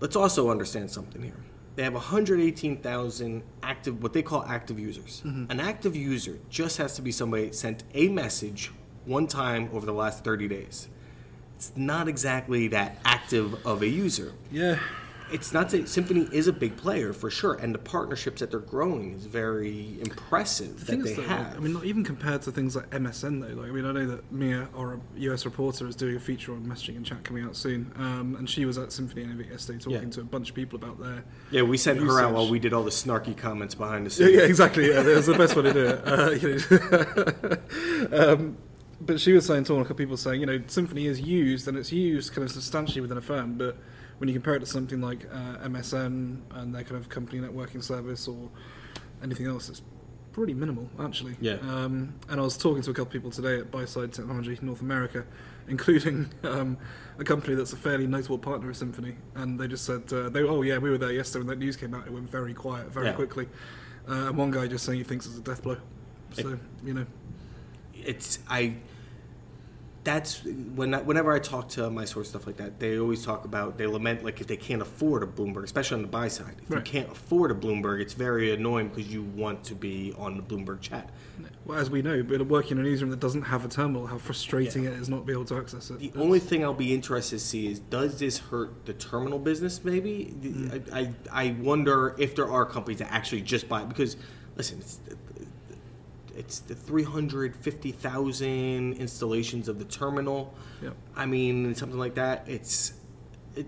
Let's 0.00 0.16
also 0.16 0.50
understand 0.50 0.90
something 0.90 1.22
here. 1.22 1.42
They 1.76 1.84
have 1.84 1.94
118,000 1.94 3.42
active, 3.62 4.02
what 4.02 4.12
they 4.12 4.22
call 4.22 4.44
active 4.44 4.78
users. 4.78 5.22
Mm-hmm. 5.24 5.50
An 5.50 5.60
active 5.60 5.94
user 5.94 6.38
just 6.50 6.78
has 6.78 6.96
to 6.96 7.02
be 7.02 7.12
somebody 7.12 7.52
sent 7.52 7.84
a 7.94 8.08
message 8.08 8.72
one 9.04 9.26
time 9.26 9.70
over 9.72 9.86
the 9.86 9.92
last 9.92 10.24
30 10.24 10.48
days 10.48 10.88
it's 11.56 11.72
not 11.74 12.06
exactly 12.06 12.68
that 12.68 12.98
active 13.04 13.66
of 13.66 13.82
a 13.82 13.88
user. 13.88 14.32
Yeah, 14.52 14.78
It's 15.32 15.52
not 15.52 15.70
that 15.70 15.88
Symphony 15.88 16.28
is 16.32 16.46
a 16.46 16.52
big 16.52 16.76
player 16.76 17.12
for 17.12 17.30
sure, 17.30 17.54
and 17.54 17.74
the 17.74 17.78
partnerships 17.78 18.40
that 18.40 18.50
they're 18.52 18.60
growing 18.60 19.12
is 19.14 19.26
very 19.26 19.98
impressive 20.00 20.86
The 20.86 20.96
that 20.96 21.02
they 21.04 21.14
have. 21.22 21.48
like, 21.48 21.56
I 21.56 21.58
mean, 21.60 21.72
not 21.72 21.84
even 21.84 22.04
compared 22.04 22.42
to 22.42 22.52
things 22.52 22.76
like 22.76 22.90
MSN 22.90 23.40
though. 23.40 23.60
Like, 23.60 23.70
I 23.70 23.72
mean, 23.72 23.84
I 23.86 23.92
know 23.92 24.06
that 24.06 24.30
Mia, 24.32 24.68
our 24.76 25.00
US 25.16 25.44
reporter, 25.44 25.86
is 25.88 25.96
doing 25.96 26.14
a 26.16 26.20
feature 26.20 26.52
on 26.52 26.64
messaging 26.64 26.96
and 26.96 27.04
chat 27.04 27.24
coming 27.24 27.44
out 27.44 27.56
soon, 27.56 27.92
um, 27.96 28.36
and 28.38 28.48
she 28.48 28.64
was 28.64 28.78
at 28.78 28.92
Symphony 28.92 29.22
Innovate 29.24 29.50
yesterday 29.50 29.78
talking 29.78 30.02
Yeah. 30.02 30.10
to 30.10 30.20
a 30.20 30.24
bunch 30.24 30.50
of 30.50 30.54
people 30.54 30.76
about 30.76 31.00
their. 31.00 31.24
yeah, 31.50 31.62
we 31.62 31.76
sent 31.76 31.98
her 32.00 32.20
out 32.20 32.32
while 32.32 32.48
we 32.48 32.58
did 32.60 32.72
all 32.72 32.84
the 32.84 32.90
snarky 32.90 33.36
comments 33.36 33.74
behind 33.74 34.06
the 34.06 34.10
scenes. 34.10 34.30
yeah, 34.32 34.42
exactly. 34.42 34.88
Yeah, 34.90 35.02
that 35.02 35.16
was 35.16 35.26
the 35.26 35.34
best 35.34 35.56
way 35.56 35.62
to 35.62 35.72
do 35.72 35.86
it. 35.86 36.02
Uh, 36.06 36.30
you 36.40 36.60
know. 38.12 38.32
um, 38.32 38.56
but 39.00 39.20
she 39.20 39.32
was 39.32 39.44
saying, 39.46 39.64
to 39.64 39.74
a 39.74 39.78
couple 39.78 39.92
of 39.92 39.98
people 39.98 40.16
saying, 40.16 40.40
you 40.40 40.46
know, 40.46 40.60
Symphony 40.68 41.06
is 41.06 41.20
used 41.20 41.68
and 41.68 41.76
it's 41.76 41.92
used 41.92 42.32
kind 42.32 42.44
of 42.44 42.50
substantially 42.50 43.00
within 43.00 43.18
a 43.18 43.20
firm, 43.20 43.54
but 43.58 43.76
when 44.18 44.28
you 44.28 44.34
compare 44.34 44.54
it 44.54 44.60
to 44.60 44.66
something 44.66 45.00
like 45.00 45.26
uh, 45.32 45.66
MSN 45.68 46.38
and 46.52 46.74
their 46.74 46.82
kind 46.84 46.96
of 46.96 47.08
company 47.08 47.40
networking 47.40 47.82
service 47.82 48.26
or 48.28 48.48
anything 49.22 49.46
else, 49.46 49.68
it's 49.68 49.82
pretty 50.32 50.54
minimal 50.54 50.88
actually. 51.00 51.36
Yeah. 51.40 51.54
Um, 51.62 52.14
and 52.28 52.40
I 52.40 52.44
was 52.44 52.56
talking 52.56 52.82
to 52.82 52.90
a 52.90 52.94
couple 52.94 53.06
of 53.08 53.12
people 53.12 53.30
today 53.30 53.58
at 53.58 53.70
Buy-Side 53.70 54.12
Technology 54.12 54.58
North 54.62 54.80
America, 54.80 55.24
including 55.68 56.30
um, 56.44 56.76
a 57.18 57.24
company 57.24 57.54
that's 57.54 57.72
a 57.72 57.76
fairly 57.76 58.06
notable 58.06 58.38
partner 58.38 58.70
of 58.70 58.76
Symphony, 58.76 59.16
and 59.34 59.58
they 59.58 59.66
just 59.68 59.84
said, 59.84 60.10
uh, 60.12 60.28
they 60.28 60.42
oh 60.42 60.62
yeah, 60.62 60.78
we 60.78 60.90
were 60.90 60.98
there 60.98 61.12
yesterday 61.12 61.40
when 61.40 61.48
that 61.48 61.58
news 61.64 61.76
came 61.76 61.94
out. 61.94 62.06
It 62.06 62.12
went 62.12 62.30
very 62.30 62.54
quiet, 62.54 62.92
very 62.92 63.06
Yeah. 63.06 63.12
quickly. 63.14 63.48
Uh, 64.08 64.28
and 64.28 64.36
one 64.36 64.50
guy 64.52 64.66
just 64.68 64.84
saying 64.84 64.98
he 64.98 65.04
thinks 65.04 65.26
it's 65.26 65.36
a 65.38 65.40
death 65.40 65.62
blow. 65.62 65.78
So 66.32 66.58
you 66.84 66.94
know, 66.94 67.06
it's 67.94 68.38
I. 68.48 68.76
That's 70.06 70.42
when 70.44 70.94
I, 70.94 71.02
whenever 71.02 71.32
I 71.32 71.40
talk 71.40 71.68
to 71.70 71.90
my 71.90 72.04
source 72.04 72.28
stuff 72.28 72.46
like 72.46 72.58
that, 72.58 72.78
they 72.78 72.96
always 72.96 73.24
talk 73.24 73.44
about 73.44 73.76
they 73.76 73.88
lament 73.88 74.22
like 74.24 74.40
if 74.40 74.46
they 74.46 74.56
can't 74.56 74.80
afford 74.80 75.24
a 75.24 75.26
Bloomberg, 75.26 75.64
especially 75.64 75.96
on 75.96 76.02
the 76.02 76.08
buy 76.08 76.28
side. 76.28 76.54
If 76.62 76.70
you 76.70 76.80
can't 76.80 77.10
afford 77.10 77.50
a 77.50 77.54
Bloomberg, 77.54 78.00
it's 78.00 78.14
very 78.14 78.54
annoying 78.54 78.88
because 78.88 79.12
you 79.12 79.24
want 79.24 79.64
to 79.64 79.74
be 79.74 80.14
on 80.16 80.36
the 80.36 80.44
Bloomberg 80.44 80.80
chat. 80.80 81.10
well, 81.64 81.76
as 81.76 81.90
we 81.90 82.02
know, 82.02 82.22
but 82.22 82.46
working 82.46 82.78
in 82.78 82.86
a 82.86 82.88
newsroom 82.88 83.10
that 83.10 83.18
doesn't 83.18 83.42
have 83.42 83.64
a 83.64 83.68
terminal, 83.68 84.06
how 84.06 84.18
frustrating 84.18 84.84
it 84.84 84.92
is 84.92 85.08
not 85.08 85.26
be 85.26 85.32
able 85.32 85.44
to 85.46 85.56
access 85.56 85.90
it. 85.90 85.98
The 85.98 86.12
only 86.14 86.38
thing 86.38 86.62
I'll 86.62 86.72
be 86.72 86.94
interested 86.94 87.38
to 87.38 87.44
see 87.44 87.66
is 87.66 87.80
does 87.80 88.20
this 88.20 88.38
hurt 88.38 88.86
the 88.86 88.94
terminal 88.94 89.40
business? 89.40 89.82
Maybe 89.84 90.34
Mm. 90.36 90.92
I, 90.92 91.00
I 91.00 91.12
I 91.48 91.56
wonder 91.60 92.14
if 92.18 92.36
there 92.36 92.50
are 92.50 92.64
companies 92.64 92.98
that 93.00 93.12
actually 93.12 93.42
just 93.42 93.68
buy 93.68 93.82
it 93.82 93.88
because 93.88 94.16
listen, 94.56 94.78
it's 94.78 95.00
it's 96.36 96.60
the 96.60 96.74
three 96.74 97.02
hundred 97.02 97.56
fifty 97.56 97.92
thousand 97.92 98.94
installations 98.94 99.68
of 99.68 99.78
the 99.78 99.84
terminal. 99.84 100.54
Yep. 100.82 100.94
I 101.16 101.26
mean 101.26 101.74
something 101.74 101.98
like 101.98 102.14
that. 102.14 102.44
It's 102.48 102.94
it, 103.54 103.66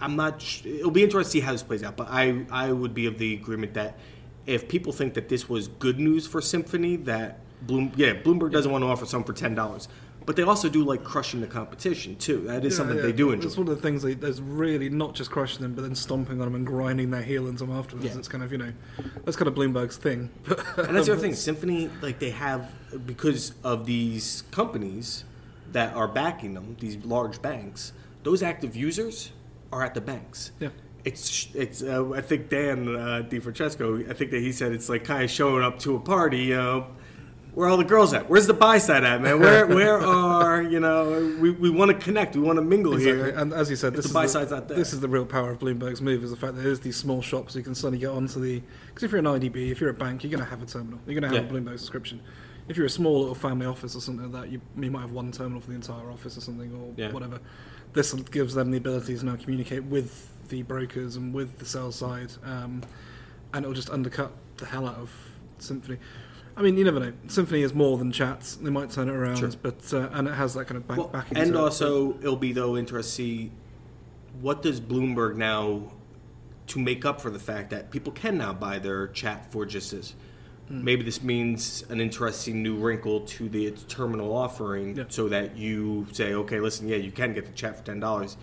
I'm 0.00 0.16
not. 0.16 0.44
It'll 0.64 0.90
be 0.90 1.02
interesting 1.02 1.40
to 1.40 1.44
see 1.44 1.46
how 1.46 1.52
this 1.52 1.62
plays 1.62 1.82
out. 1.82 1.96
But 1.96 2.08
I 2.10 2.46
I 2.50 2.72
would 2.72 2.94
be 2.94 3.06
of 3.06 3.18
the 3.18 3.34
agreement 3.34 3.74
that 3.74 3.98
if 4.46 4.68
people 4.68 4.92
think 4.92 5.14
that 5.14 5.28
this 5.28 5.48
was 5.48 5.68
good 5.68 5.98
news 5.98 6.26
for 6.26 6.40
Symphony, 6.40 6.96
that 6.96 7.40
Bloom 7.62 7.92
yeah 7.96 8.14
Bloomberg 8.14 8.52
doesn't 8.52 8.70
want 8.70 8.82
to 8.82 8.88
offer 8.88 9.06
some 9.06 9.24
for 9.24 9.32
ten 9.32 9.54
dollars. 9.54 9.88
But 10.26 10.34
they 10.34 10.42
also 10.42 10.68
do 10.68 10.84
like 10.84 11.04
crushing 11.04 11.40
the 11.40 11.46
competition 11.46 12.16
too. 12.16 12.40
That 12.48 12.64
is 12.64 12.72
Yeah, 12.72 12.76
something 12.78 12.96
yeah. 12.96 13.02
they 13.04 13.12
do 13.12 13.30
enjoy. 13.30 13.46
It's 13.46 13.56
one 13.56 13.68
of 13.68 13.76
the 13.76 13.80
things 13.80 14.02
they, 14.02 14.14
there's 14.14 14.42
really 14.42 14.88
not 14.90 15.14
just 15.14 15.30
crushing 15.30 15.62
them, 15.62 15.74
but 15.74 15.82
then 15.82 15.94
stomping 15.94 16.40
on 16.40 16.46
them 16.48 16.54
and 16.56 16.66
grinding 16.66 17.10
their 17.10 17.22
heel 17.22 17.46
into 17.46 17.64
them 17.64 17.76
afterwards. 17.76 18.06
Yeah. 18.06 18.18
It's 18.18 18.26
kind 18.26 18.42
of 18.42 18.50
you 18.50 18.58
know, 18.58 18.72
that's 19.24 19.36
kind 19.36 19.46
of 19.46 19.54
Bloomberg's 19.54 19.96
thing. 19.96 20.30
And 20.76 20.96
that's 20.96 21.06
the 21.06 21.12
other 21.12 21.16
thing. 21.22 21.34
Symphony, 21.48 21.90
like 22.02 22.18
they 22.18 22.30
have, 22.30 22.72
because 23.06 23.54
of 23.62 23.86
these 23.86 24.42
companies 24.50 25.24
that 25.72 25.94
are 25.94 26.08
backing 26.08 26.54
them, 26.54 26.76
these 26.80 26.96
large 27.04 27.40
banks, 27.40 27.92
those 28.24 28.42
active 28.42 28.74
users 28.74 29.30
are 29.72 29.84
at 29.84 29.94
the 29.94 30.00
banks. 30.00 30.50
Yeah. 30.58 30.70
It's, 31.04 31.48
it's. 31.54 31.84
Uh, 31.84 32.10
I 32.14 32.20
think 32.20 32.48
Dan 32.48 32.88
uh, 32.88 33.22
DiFrancesco. 33.30 34.10
I 34.10 34.12
think 34.12 34.32
that 34.32 34.40
he 34.40 34.50
said 34.50 34.72
it's 34.72 34.88
like 34.88 35.04
kind 35.04 35.22
of 35.22 35.30
showing 35.30 35.62
up 35.62 35.78
to 35.80 35.94
a 35.94 36.00
party. 36.00 36.38
You 36.38 36.56
know, 36.56 36.86
where 37.56 37.66
are 37.66 37.70
all 37.70 37.78
the 37.78 37.84
girls 37.84 38.12
at? 38.12 38.28
Where's 38.28 38.46
the 38.46 38.52
buy 38.52 38.76
side 38.76 39.02
at, 39.02 39.22
man? 39.22 39.40
Where, 39.40 39.66
where 39.66 39.98
are 40.06 40.60
you 40.60 40.78
know? 40.78 41.34
We, 41.40 41.50
we 41.50 41.70
want 41.70 41.90
to 41.90 41.96
connect. 41.96 42.34
We 42.36 42.42
want 42.42 42.58
to 42.58 42.62
mingle 42.62 42.92
Exactly. 42.92 43.16
here. 43.16 43.28
And 43.34 43.54
as 43.54 43.70
you 43.70 43.76
said, 43.76 43.94
this 43.94 44.04
the 44.12 44.20
is 44.20 44.34
buy 44.34 44.44
the, 44.44 44.60
there. 44.60 44.76
This 44.76 44.92
is 44.92 45.00
the 45.00 45.08
real 45.08 45.24
power 45.24 45.52
of 45.52 45.58
Bloomberg's 45.58 46.02
move: 46.02 46.22
is 46.22 46.28
the 46.30 46.36
fact 46.36 46.54
that 46.56 46.60
there's 46.60 46.80
these 46.80 46.98
small 46.98 47.22
shops 47.22 47.56
you 47.56 47.62
can 47.62 47.74
suddenly 47.74 47.98
get 47.98 48.10
onto 48.10 48.40
the. 48.42 48.60
Because 48.88 49.04
if 49.04 49.10
you're 49.10 49.20
an 49.20 49.24
IDB, 49.24 49.70
if 49.70 49.80
you're 49.80 49.88
a 49.88 49.94
bank, 49.94 50.22
you're 50.22 50.30
going 50.30 50.44
to 50.44 50.50
have 50.50 50.62
a 50.62 50.66
terminal. 50.66 51.00
You're 51.06 51.18
going 51.18 51.32
to 51.32 51.34
have 51.34 51.50
Yeah. 51.50 51.58
a 51.58 51.60
Bloomberg 51.62 51.78
subscription. 51.78 52.20
If 52.68 52.76
you're 52.76 52.84
a 52.84 52.90
small 52.90 53.20
little 53.20 53.34
family 53.34 53.64
office 53.64 53.96
or 53.96 54.00
something 54.02 54.30
like 54.30 54.42
that, 54.42 54.52
you, 54.52 54.60
you 54.78 54.90
might 54.90 55.00
have 55.00 55.12
one 55.12 55.32
terminal 55.32 55.62
for 55.62 55.68
the 55.70 55.76
entire 55.76 56.10
office 56.10 56.36
or 56.36 56.42
something, 56.42 56.70
or 56.74 56.92
Yeah. 57.00 57.10
whatever. 57.10 57.40
This 57.94 58.12
gives 58.12 58.52
them 58.52 58.70
the 58.70 58.76
ability 58.76 59.16
to 59.16 59.24
now 59.24 59.36
communicate 59.36 59.84
with 59.84 60.28
the 60.50 60.60
brokers 60.62 61.16
and 61.16 61.32
with 61.32 61.58
the 61.58 61.64
sales 61.64 61.96
side, 61.96 62.32
um, 62.44 62.82
and 63.54 63.64
it'll 63.64 63.72
just 63.74 63.88
undercut 63.88 64.32
the 64.58 64.66
hell 64.66 64.86
out 64.86 64.96
of 64.96 65.10
Symphony. 65.58 65.96
I 66.56 66.62
mean, 66.62 66.76
you 66.78 66.84
never 66.84 66.98
know. 67.00 67.12
Symphony 67.28 67.62
is 67.62 67.74
more 67.74 67.98
than 67.98 68.12
chats. 68.12 68.56
They 68.56 68.70
might 68.70 68.90
turn 68.90 69.08
it 69.08 69.12
around, 69.12 69.36
Sure. 69.36 69.50
but 69.60 69.92
uh, 69.92 70.08
and 70.12 70.26
it 70.26 70.34
has 70.34 70.54
that 70.54 70.66
kind 70.66 70.78
of 70.78 70.88
back 70.88 70.96
Well, 70.96 71.08
backing. 71.08 71.36
and 71.36 71.54
also, 71.56 72.18
it'll 72.20 72.36
be 72.36 72.52
though 72.52 72.76
interesting 72.76 73.26
to 73.26 73.48
see 73.48 73.52
what 74.40 74.62
does 74.62 74.80
Bloomberg 74.80 75.36
now 75.36 75.92
to 76.68 76.78
make 76.78 77.04
up 77.04 77.20
for 77.20 77.30
the 77.30 77.38
fact 77.38 77.70
that 77.70 77.90
people 77.90 78.12
can 78.12 78.38
now 78.38 78.52
buy 78.52 78.78
their 78.78 79.08
chat 79.08 79.50
for 79.52 79.66
just 79.66 79.90
this. 79.92 80.14
Hmm. 80.68 80.82
Maybe 80.82 81.02
this 81.04 81.22
means 81.22 81.84
an 81.90 82.00
interesting 82.00 82.62
new 82.62 82.74
wrinkle 82.76 83.20
to 83.20 83.48
the 83.48 83.70
terminal 83.72 84.34
offering, 84.34 84.96
Yeah. 84.96 85.04
so 85.08 85.28
that 85.28 85.56
you 85.56 86.06
say, 86.12 86.34
okay, 86.34 86.58
listen, 86.60 86.88
yeah, 86.88 86.96
you 86.96 87.12
can 87.12 87.34
get 87.34 87.44
the 87.46 87.52
chat 87.52 87.76
for 87.78 87.84
ten 87.84 88.00
dollars, 88.00 88.36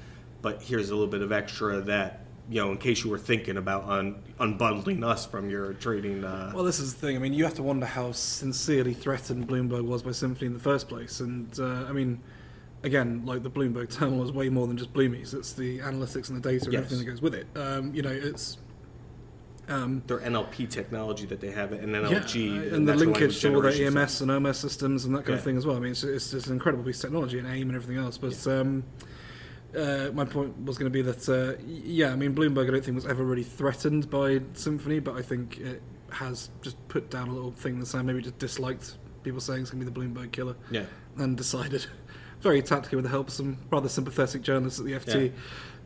but 0.44 0.62
here's 0.62 0.90
a 0.92 0.94
little 0.96 1.10
bit 1.12 1.22
of 1.22 1.32
extra 1.32 1.82
that 1.82 2.23
you 2.50 2.62
know, 2.62 2.72
in 2.72 2.78
case 2.78 3.04
you 3.04 3.10
were 3.10 3.18
thinking 3.18 3.58
about 3.58 3.86
un- 3.86 4.22
unbundling 4.40 5.04
us 5.06 5.26
from 5.26 5.50
your 5.50 5.74
trading. 5.74 6.24
Uh, 6.24 6.52
Well, 6.54 6.64
this 6.66 6.80
is 6.80 6.94
the 6.94 7.00
thing. 7.08 7.16
I 7.16 7.20
mean, 7.20 7.34
you 7.34 7.44
have 7.46 7.54
to 7.56 7.64
wonder 7.64 7.86
how 7.86 8.12
sincerely 8.12 8.94
threatened 8.94 9.48
Bloomberg 9.48 9.86
was 9.86 10.04
by 10.04 10.12
Symphony 10.12 10.48
in 10.48 10.54
the 10.54 10.60
first 10.60 10.90
place. 10.90 11.20
And 11.22 11.58
uh, 11.60 11.86
I 11.88 11.94
mean, 11.94 12.20
again, 12.84 13.24
like 13.26 13.44
the 13.44 13.50
Bloomberg 13.50 13.90
terminal 13.98 14.24
is 14.24 14.32
way 14.32 14.50
more 14.50 14.68
than 14.68 14.78
just 14.78 14.94
Bloomies. 14.94 15.34
It's 15.34 15.54
the 15.54 15.80
analytics 15.80 16.30
and 16.30 16.38
the 16.44 16.50
data 16.50 16.66
and 16.66 16.74
Yes. 16.74 16.84
everything 16.84 17.00
that 17.06 17.12
goes 17.12 17.22
with 17.22 17.34
it. 17.34 17.48
Um, 17.56 17.94
you 17.96 18.02
know, 18.02 18.12
it's 18.12 18.58
um, 19.70 20.04
their 20.08 20.20
NLP 20.20 20.70
technology 20.70 21.26
that 21.28 21.40
they 21.40 21.50
have, 21.52 21.72
and 21.72 21.94
yeah, 21.94 22.02
NLG, 22.02 22.74
and 22.74 22.86
the 22.86 22.96
linkage 22.96 23.40
to 23.42 23.56
all 23.56 23.62
their 23.62 23.72
EMS 23.72 24.20
and 24.20 24.30
OMS 24.30 24.56
systems 24.56 25.06
and 25.06 25.16
that 25.16 25.24
kind 25.26 25.38
of 25.40 25.44
thing 25.46 25.56
as 25.56 25.66
well. 25.66 25.78
I 25.78 25.80
mean, 25.80 25.92
it's, 25.92 26.04
it's 26.04 26.32
just 26.32 26.48
an 26.48 26.54
incredible 26.54 26.84
piece 26.84 26.98
of 26.98 27.04
technology 27.10 27.40
and 27.40 27.48
AIM 27.48 27.70
and 27.70 27.76
everything 27.78 28.04
else. 28.04 28.18
But 28.18 28.46
um, 28.48 28.84
uh, 29.78 30.12
my 30.14 30.26
point 30.26 30.66
was 30.66 30.78
going 30.78 30.92
to 30.92 30.94
be 30.94 31.02
that, 31.02 31.28
uh, 31.30 31.62
yeah, 31.66 32.12
I 32.12 32.16
mean, 32.16 32.34
Bloomberg 32.36 32.68
I 32.68 32.72
don't 32.72 32.84
think 32.86 32.96
was 32.96 33.06
ever 33.06 33.24
really 33.24 33.44
threatened 33.44 34.10
by 34.10 34.42
Symphony, 34.54 35.00
but 35.00 35.16
I 35.16 35.22
think 35.22 35.60
it 35.60 35.82
has 36.12 36.50
just 36.62 36.76
put 36.88 37.10
down 37.10 37.28
a 37.30 37.34
little 37.34 37.52
thing 37.52 37.74
in 37.76 37.80
the 37.80 37.86
sand, 37.86 38.06
maybe 38.08 38.22
just 38.22 38.38
disliked 38.38 38.98
people 39.24 39.40
saying 39.40 39.62
it's 39.62 39.72
going 39.72 39.84
to 39.84 39.90
be 39.90 40.06
the 40.08 40.08
Bloomberg 40.08 40.32
killer. 40.32 40.56
Yeah. 40.70 40.86
And 41.18 41.36
decided, 41.38 41.86
very 42.42 42.62
tactically 42.62 42.98
with 42.98 43.04
the 43.06 43.10
help 43.12 43.28
of 43.30 43.34
some 43.34 43.58
rather 43.72 43.90
sympathetic 43.90 44.42
journalists 44.42 44.80
at 44.80 44.86
the 44.86 44.94
FT, 44.94 45.26
Yeah. 45.26 45.32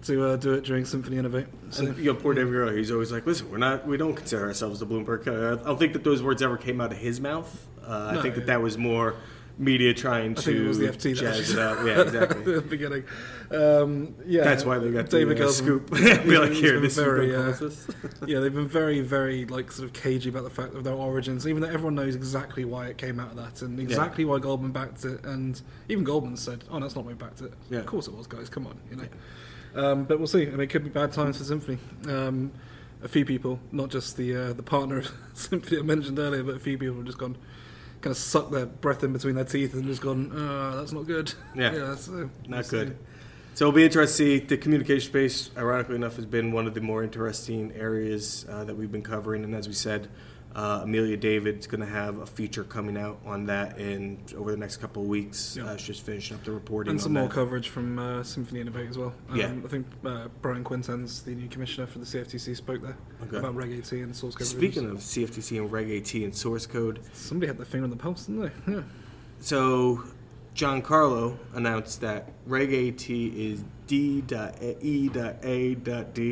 to 0.03 0.25
uh, 0.25 0.35
do 0.37 0.53
it 0.53 0.63
during 0.63 0.85
Symphony 0.85 1.17
Innovate. 1.17 1.47
So, 1.69 1.85
And, 1.85 1.97
you 1.97 2.05
know, 2.05 2.15
poor 2.15 2.33
David 2.33 2.53
Gurle, 2.53 2.75
he's 2.77 2.91
always 2.91 3.11
like, 3.11 3.25
listen, 3.25 3.49
we're 3.51 3.57
not, 3.57 3.87
we 3.87 3.95
don't 3.97 4.15
consider 4.15 4.45
ourselves 4.47 4.79
the 4.79 4.87
Bloomberg. 4.87 5.21
I 5.27 5.63
don't 5.63 5.77
think 5.79 5.93
that 5.93 6.03
those 6.03 6.21
words 6.23 6.41
ever 6.41 6.57
came 6.57 6.81
out 6.81 6.91
of 6.91 6.97
his 6.97 7.19
mouth. 7.21 7.67
Uh, 7.85 8.09
I 8.11 8.15
No. 8.15 8.21
think 8.21 8.35
that 8.35 8.47
that 8.47 8.61
was 8.61 8.77
more 8.77 9.15
media 9.57 9.93
trying 9.93 10.35
to 10.35 10.41
I 10.41 10.73
think 10.73 10.93
it 10.93 10.99
the 10.99 11.09
FT 11.09 11.15
jazz 11.15 11.51
it 11.51 11.59
up. 11.59 11.85
Yeah, 11.85 12.01
exactly. 12.01 12.39
at 12.39 12.45
the 12.45 12.61
beginning. 12.61 13.03
Um, 13.49 14.15
yeah, 14.25 14.43
That's 14.43 14.65
why 14.65 14.77
they 14.77 14.91
got 14.91 15.09
David 15.09 15.37
the 15.37 15.47
uh, 15.47 15.51
scoop. 15.51 15.91
Be 15.91 16.37
like, 16.37 16.51
here, 16.51 16.79
this 16.79 16.95
very, 16.95 17.31
is 17.31 17.35
uh, 17.35 17.39
what 17.39 17.59
causes 17.59 17.85
this. 17.85 18.29
yeah, 18.29 18.39
they've 18.39 18.53
been 18.53 18.67
very, 18.67 19.01
very 19.01 19.45
like 19.45 19.71
sort 19.71 19.87
of 19.87 19.93
cagey 19.93 20.29
about 20.29 20.43
the 20.43 20.49
fact 20.49 20.73
of 20.73 20.83
their 20.83 20.93
origins, 20.93 21.47
even 21.47 21.61
though 21.61 21.69
everyone 21.69 21.95
knows 21.95 22.15
exactly 22.15 22.65
why 22.65 22.87
it 22.87 22.97
came 22.97 23.19
out 23.19 23.31
of 23.31 23.37
that 23.37 23.61
and 23.61 23.79
exactly 23.79 24.25
why 24.25 24.39
Goldman 24.39 24.71
backed 24.71 25.05
it, 25.05 25.23
and 25.25 25.61
even 25.89 26.03
Goldman 26.03 26.37
said, 26.37 26.63
"Oh, 26.69 26.79
that's 26.79 26.95
not 26.95 27.05
why 27.05 27.11
we 27.11 27.17
backed 27.17 27.41
it." 27.41 27.53
Yeah. 27.69 27.79
Of 27.79 27.85
course 27.85 28.07
it 28.07 28.13
was, 28.13 28.27
guys. 28.27 28.49
Come 28.49 28.67
on, 28.67 28.77
you 28.89 28.97
know. 28.97 29.07
Um, 29.75 30.03
but 30.05 30.17
we'll 30.17 30.27
see. 30.27 30.47
I 30.47 30.51
mean, 30.51 30.61
it 30.61 30.69
could 30.69 30.83
be 30.83 30.89
bad 30.89 31.13
times 31.13 31.37
for 31.37 31.43
Symphony. 31.43 31.77
Um, 32.07 32.51
a 33.03 33.07
few 33.07 33.25
people, 33.25 33.59
not 33.71 33.89
just 33.89 34.17
the 34.17 34.35
uh, 34.35 34.53
the 34.53 34.63
partner 34.63 34.97
of 34.97 35.11
Symphony 35.33 35.79
I 35.79 35.83
mentioned 35.83 36.19
earlier, 36.19 36.43
but 36.43 36.55
a 36.55 36.59
few 36.59 36.77
people 36.77 36.95
have 36.97 37.05
just 37.05 37.17
gone, 37.17 37.37
kind 38.01 38.11
of 38.11 38.17
sucked 38.17 38.51
their 38.51 38.65
breath 38.65 39.03
in 39.03 39.13
between 39.13 39.35
their 39.35 39.43
teeth 39.45 39.73
and 39.73 39.85
just 39.85 40.01
gone, 40.01 40.31
"Oh, 40.33 40.77
that's 40.77 40.91
not 40.91 41.05
good." 41.07 41.33
Yeah. 41.55 41.95
so 41.95 42.11
we'll 42.11 42.29
Not 42.47 42.65
see. 42.65 42.77
good. 42.77 42.97
So 43.53 43.65
it'll 43.65 43.75
be 43.75 43.83
interesting 43.85 44.25
to 44.27 44.39
see. 44.39 44.45
The 44.45 44.57
communication 44.57 45.09
space, 45.09 45.49
ironically 45.57 45.95
enough, 45.95 46.15
has 46.17 46.25
been 46.27 46.51
one 46.51 46.67
of 46.67 46.75
the 46.75 46.81
more 46.81 47.03
interesting 47.03 47.71
areas 47.75 48.45
uh, 48.49 48.63
that 48.65 48.75
we've 48.77 48.91
been 48.91 49.01
covering. 49.01 49.43
And 49.43 49.55
as 49.55 49.67
we 49.67 49.73
said, 49.73 50.09
uh, 50.55 50.81
Amelia 50.83 51.17
David's 51.17 51.67
going 51.67 51.81
to 51.81 51.85
have 51.85 52.17
a 52.17 52.25
feature 52.25 52.63
coming 52.63 52.97
out 52.97 53.19
on 53.25 53.45
that 53.45 53.77
in 53.77 54.17
over 54.35 54.49
the 54.51 54.57
next 54.57 54.77
couple 54.77 55.03
of 55.03 55.07
weeks. 55.07 55.55
Yeah. 55.55 55.65
Uh, 55.65 55.77
she's 55.77 55.87
just 55.87 56.01
finishing 56.05 56.35
up 56.37 56.43
the 56.43 56.51
reporting 56.51 56.91
And 56.91 57.01
some 57.01 57.13
more 57.13 57.27
that. 57.27 57.33
coverage 57.33 57.69
from 57.69 57.99
uh, 57.99 58.23
Symphony 58.23 58.61
Innovate 58.61 58.89
as 58.89 58.97
well. 58.97 59.13
Um, 59.29 59.35
Yeah. 59.39 59.51
I 59.63 59.67
think 59.67 59.85
uh, 60.03 60.27
Brian 60.41 60.63
Quintenz, 60.63 61.23
the 61.23 61.35
new 61.35 61.47
commissioner 61.47 61.85
for 61.85 61.99
the 61.99 62.05
CFTC, 62.05 62.55
spoke 62.55 62.81
there 62.81 62.97
Okay. 63.23 63.37
about 63.37 63.55
Reg 63.55 63.71
AT 63.77 63.91
and 63.91 64.15
source 64.15 64.33
code. 64.35 64.47
Speaking 64.47 64.85
reviews. 64.85 65.17
of 65.17 65.29
CFTC 65.29 65.59
and 65.59 65.71
Reg 65.71 65.91
AT 65.91 66.13
and 66.15 66.35
source 66.35 66.65
code, 66.65 67.01
somebody 67.13 67.47
had 67.47 67.57
their 67.57 67.65
finger 67.65 67.83
on 67.83 67.91
the 67.91 67.95
pulse, 67.95 68.25
didn't 68.25 68.51
they? 68.65 68.73
Yeah. 68.73 68.81
so 69.39 70.03
Giancarlo 70.55 71.37
announced 71.53 72.01
that 72.01 72.31
Reg 72.47 72.73
AT 72.73 73.07
is 73.11 73.63
D.E.A.D. 73.85 74.25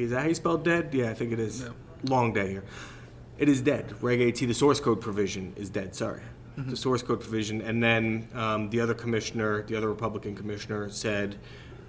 Is 0.03 0.11
that 0.11 0.21
how 0.21 0.27
you 0.27 0.35
spell 0.35 0.57
dead? 0.57 0.93
Yeah, 0.93 1.09
I 1.09 1.13
think 1.13 1.31
it 1.31 1.39
is. 1.39 1.61
No. 1.61 1.73
Long 2.05 2.33
day 2.33 2.49
here. 2.49 2.63
It 3.37 3.49
is 3.49 3.61
dead. 3.61 4.01
Reg 4.01 4.21
AT, 4.21 4.35
the 4.35 4.53
source 4.53 4.79
code 4.79 5.01
provision, 5.01 5.53
is 5.57 5.69
dead. 5.69 5.95
Sorry. 5.95 6.21
The 6.57 6.77
source 6.77 7.01
code 7.01 7.19
provision. 7.19 7.61
And 7.61 7.83
then 7.83 8.29
um, 8.33 8.69
the 8.69 8.79
other 8.79 8.93
commissioner, 8.93 9.63
the 9.63 9.75
other 9.75 9.89
Republican 9.89 10.35
commissioner, 10.35 10.89
said, 10.89 11.37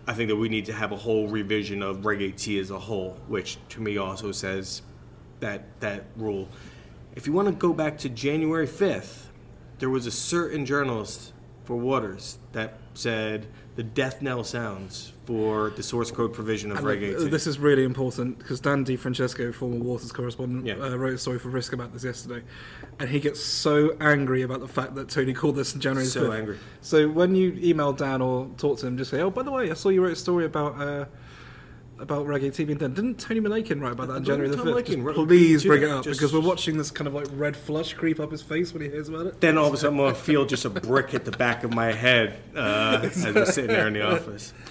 I 0.09 0.12
think 0.12 0.29
that 0.29 0.37
we 0.37 0.49
need 0.49 0.67
to 0.67 0.73
have 0.73 0.91
a 0.91 0.97
whole 0.97 1.29
revision 1.29 1.83
of 1.83 2.05
Reg 2.05 2.21
AT 2.21 2.49
as 2.49 2.71
a 2.71 2.79
whole, 2.79 3.17
which 3.29 3.59
to 3.71 3.81
me 3.81 3.97
also 3.97 4.33
says 4.33 4.83
that 5.38 5.81
that 5.81 6.07
rule. 6.17 6.49
If 7.15 7.26
you 7.26 7.33
want 7.33 7.49
to 7.49 7.55
go 7.55 7.73
back 7.73 7.99
to 7.99 8.09
January 8.09 8.67
5th, 8.67 9.26
there 9.79 9.91
was 9.91 10.07
a 10.07 10.11
certain 10.11 10.67
journalist 10.67 11.33
for 11.65 11.76
Waters 11.76 12.38
that 12.53 12.79
said 12.95 13.47
the 13.75 13.83
death 13.83 14.23
knell 14.23 14.45
sounds 14.45 15.12
for 15.26 15.71
the 15.71 15.83
source 15.83 16.11
code 16.12 16.33
provision 16.33 16.71
of 16.71 16.78
And 16.78 16.87
Reg 16.87 17.02
look, 17.02 17.21
AT. 17.26 17.30
this 17.33 17.47
is 17.49 17.59
really 17.59 17.83
important 17.83 18.38
because 18.38 18.61
Dan 18.61 18.85
DiFrancesco, 18.85 19.52
former 19.52 19.76
Waters 19.76 20.12
correspondent, 20.12 20.64
Yeah. 20.66 20.75
uh, 20.75 20.95
wrote 20.97 21.14
a 21.14 21.18
story 21.18 21.40
for 21.40 21.49
Risk 21.49 21.73
about 21.73 21.92
this 21.92 22.04
yesterday, 22.04 22.42
and 23.00 23.09
he 23.11 23.18
gets 23.18 23.42
so 23.42 23.97
angry 24.00 24.42
about 24.42 24.61
the 24.61 24.68
fact 24.68 24.95
that 24.95 25.09
Tony 25.09 25.35
called 25.35 25.56
this 25.56 25.75
in 25.75 25.80
January 25.80 26.06
So 26.06 26.30
5th. 26.30 26.38
angry. 26.38 26.59
So 26.80 27.09
when 27.09 27.35
you 27.35 27.59
email 27.61 27.92
Dan 27.92 28.23
or 28.23 28.49
talk 28.56 28.78
to 28.78 28.87
him, 28.87 28.97
just 28.97 29.11
say, 29.11 29.21
"Oh, 29.21 29.30
by 29.30 29.42
the 29.42 29.50
way, 29.50 29.68
I 29.71 29.75
saw 29.75 29.88
you 29.88 30.02
wrote 30.02 30.12
a 30.12 30.16
story 30.16 30.45
about." 30.45 30.80
Uh, 30.80 31.04
about 31.99 32.26
Reg 32.26 32.45
AT 32.45 32.59
being 32.66 32.76
done. 32.76 32.92
Didn't 32.92 33.18
Tony 33.18 33.40
Malakian 33.40 33.80
write 33.80 33.92
about 33.92 34.09
that 34.09 34.16
in 34.16 34.25
January 34.25 34.50
the 34.50 34.59
5th? 34.59 35.14
Please 35.26 35.64
bring 35.64 35.83
it 35.83 35.88
up 35.88 36.04
just- 36.04 36.21
because 36.21 36.30
we're 36.35 36.40
watching 36.47 36.76
this 36.76 36.90
kind 36.90 37.09
of 37.09 37.14
like 37.14 37.26
red 37.33 37.56
flush 37.56 37.95
creep 37.95 38.21
up 38.21 38.30
his 38.30 38.42
face 38.42 38.75
when 38.75 38.83
he 38.83 38.90
hears 38.90 39.09
about 39.09 39.25
it. 39.25 39.40
then 39.40 39.56
all 39.56 39.66
of 39.66 39.73
a 39.73 39.78
sudden, 39.78 39.99
I 40.00 40.12
feel 40.12 40.45
just 40.45 40.66
a 40.66 40.68
brick 40.68 41.09
hit 41.09 41.25
the 41.25 41.30
back 41.30 41.64
of 41.64 41.73
my 41.73 41.92
head 41.92 42.35
uh, 42.54 43.00
as 43.02 43.25
I'm 43.25 43.47
sitting 43.47 43.68
there 43.71 43.87
in 43.87 43.95
the 43.95 44.02
office. 44.02 44.52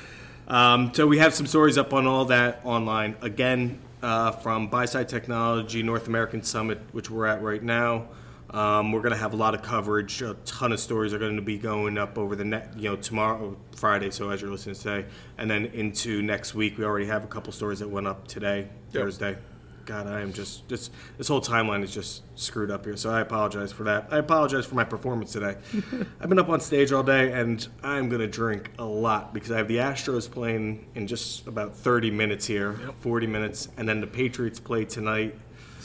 Um, 0.47 0.93
so 0.93 1.07
we 1.07 1.17
have 1.17 1.33
some 1.33 1.47
stories 1.47 1.77
up 1.77 1.93
on 1.93 2.05
all 2.07 2.25
that 2.25 2.61
online. 2.63 3.15
Again, 3.21 3.79
uh, 4.01 4.31
from 4.31 4.67
Buy-Side 4.67 5.09
Technology 5.09 5.81
North 5.81 6.07
American 6.07 6.43
Summit, 6.43 6.79
which 6.91 7.09
we're 7.09 7.25
at 7.25 7.41
right 7.41 7.63
now. 7.63 8.07
Um, 8.51 8.91
we're 8.91 9.01
going 9.01 9.11
to 9.11 9.17
have 9.17 9.33
a 9.33 9.35
lot 9.37 9.55
of 9.55 9.63
coverage. 9.63 10.21
A 10.21 10.35
ton 10.45 10.71
of 10.71 10.79
stories 10.79 11.13
are 11.13 11.19
going 11.19 11.35
to 11.35 11.41
be 11.41 11.57
going 11.57 11.97
up 11.97 12.17
over 12.17 12.35
the 12.35 12.45
net, 12.45 12.73
you 12.77 12.89
know, 12.89 12.95
tomorrow, 12.95 13.57
Friday. 13.75 14.11
So 14.11 14.29
as 14.29 14.41
you're 14.41 14.51
listening 14.51 14.75
today, 14.75 15.07
and 15.37 15.49
then 15.49 15.65
into 15.65 16.21
next 16.21 16.53
week, 16.53 16.77
we 16.77 16.85
already 16.85 17.07
have 17.07 17.23
a 17.23 17.27
couple 17.27 17.51
stories 17.51 17.79
that 17.79 17.89
went 17.89 18.07
up 18.07 18.27
today, 18.27 18.69
Yep. 18.91 19.03
Thursday. 19.03 19.37
God, 19.85 20.07
I 20.07 20.21
am 20.21 20.33
just 20.33 20.67
this 20.67 20.89
this 21.17 21.27
whole 21.27 21.41
timeline 21.41 21.83
is 21.83 21.93
just 21.93 22.23
screwed 22.37 22.71
up 22.71 22.85
here. 22.85 22.97
So 22.97 23.11
I 23.11 23.21
apologize 23.21 23.71
for 23.71 23.83
that. 23.83 24.07
I 24.11 24.17
apologize 24.17 24.65
for 24.65 24.75
my 24.75 24.83
performance 24.83 25.31
today. 25.31 25.57
I've 26.19 26.27
been 26.29 26.39
up 26.39 26.49
on 26.49 26.59
stage 26.59 26.91
all 26.91 27.03
day, 27.03 27.31
and 27.31 27.65
I'm 27.83 28.09
gonna 28.09 28.27
drink 28.27 28.71
a 28.79 28.83
lot 28.85 29.33
because 29.33 29.51
I 29.51 29.57
have 29.57 29.67
the 29.67 29.77
Astros 29.77 30.29
playing 30.29 30.87
in 30.95 31.05
just 31.07 31.45
about 31.47 31.75
30 31.75 32.11
minutes 32.11 32.45
here, 32.47 32.79
Yep. 32.85 32.95
40 33.01 33.27
minutes, 33.27 33.69
and 33.77 33.87
then 33.87 34.01
the 34.01 34.07
Patriots 34.07 34.59
play 34.59 34.85
tonight. 34.85 35.35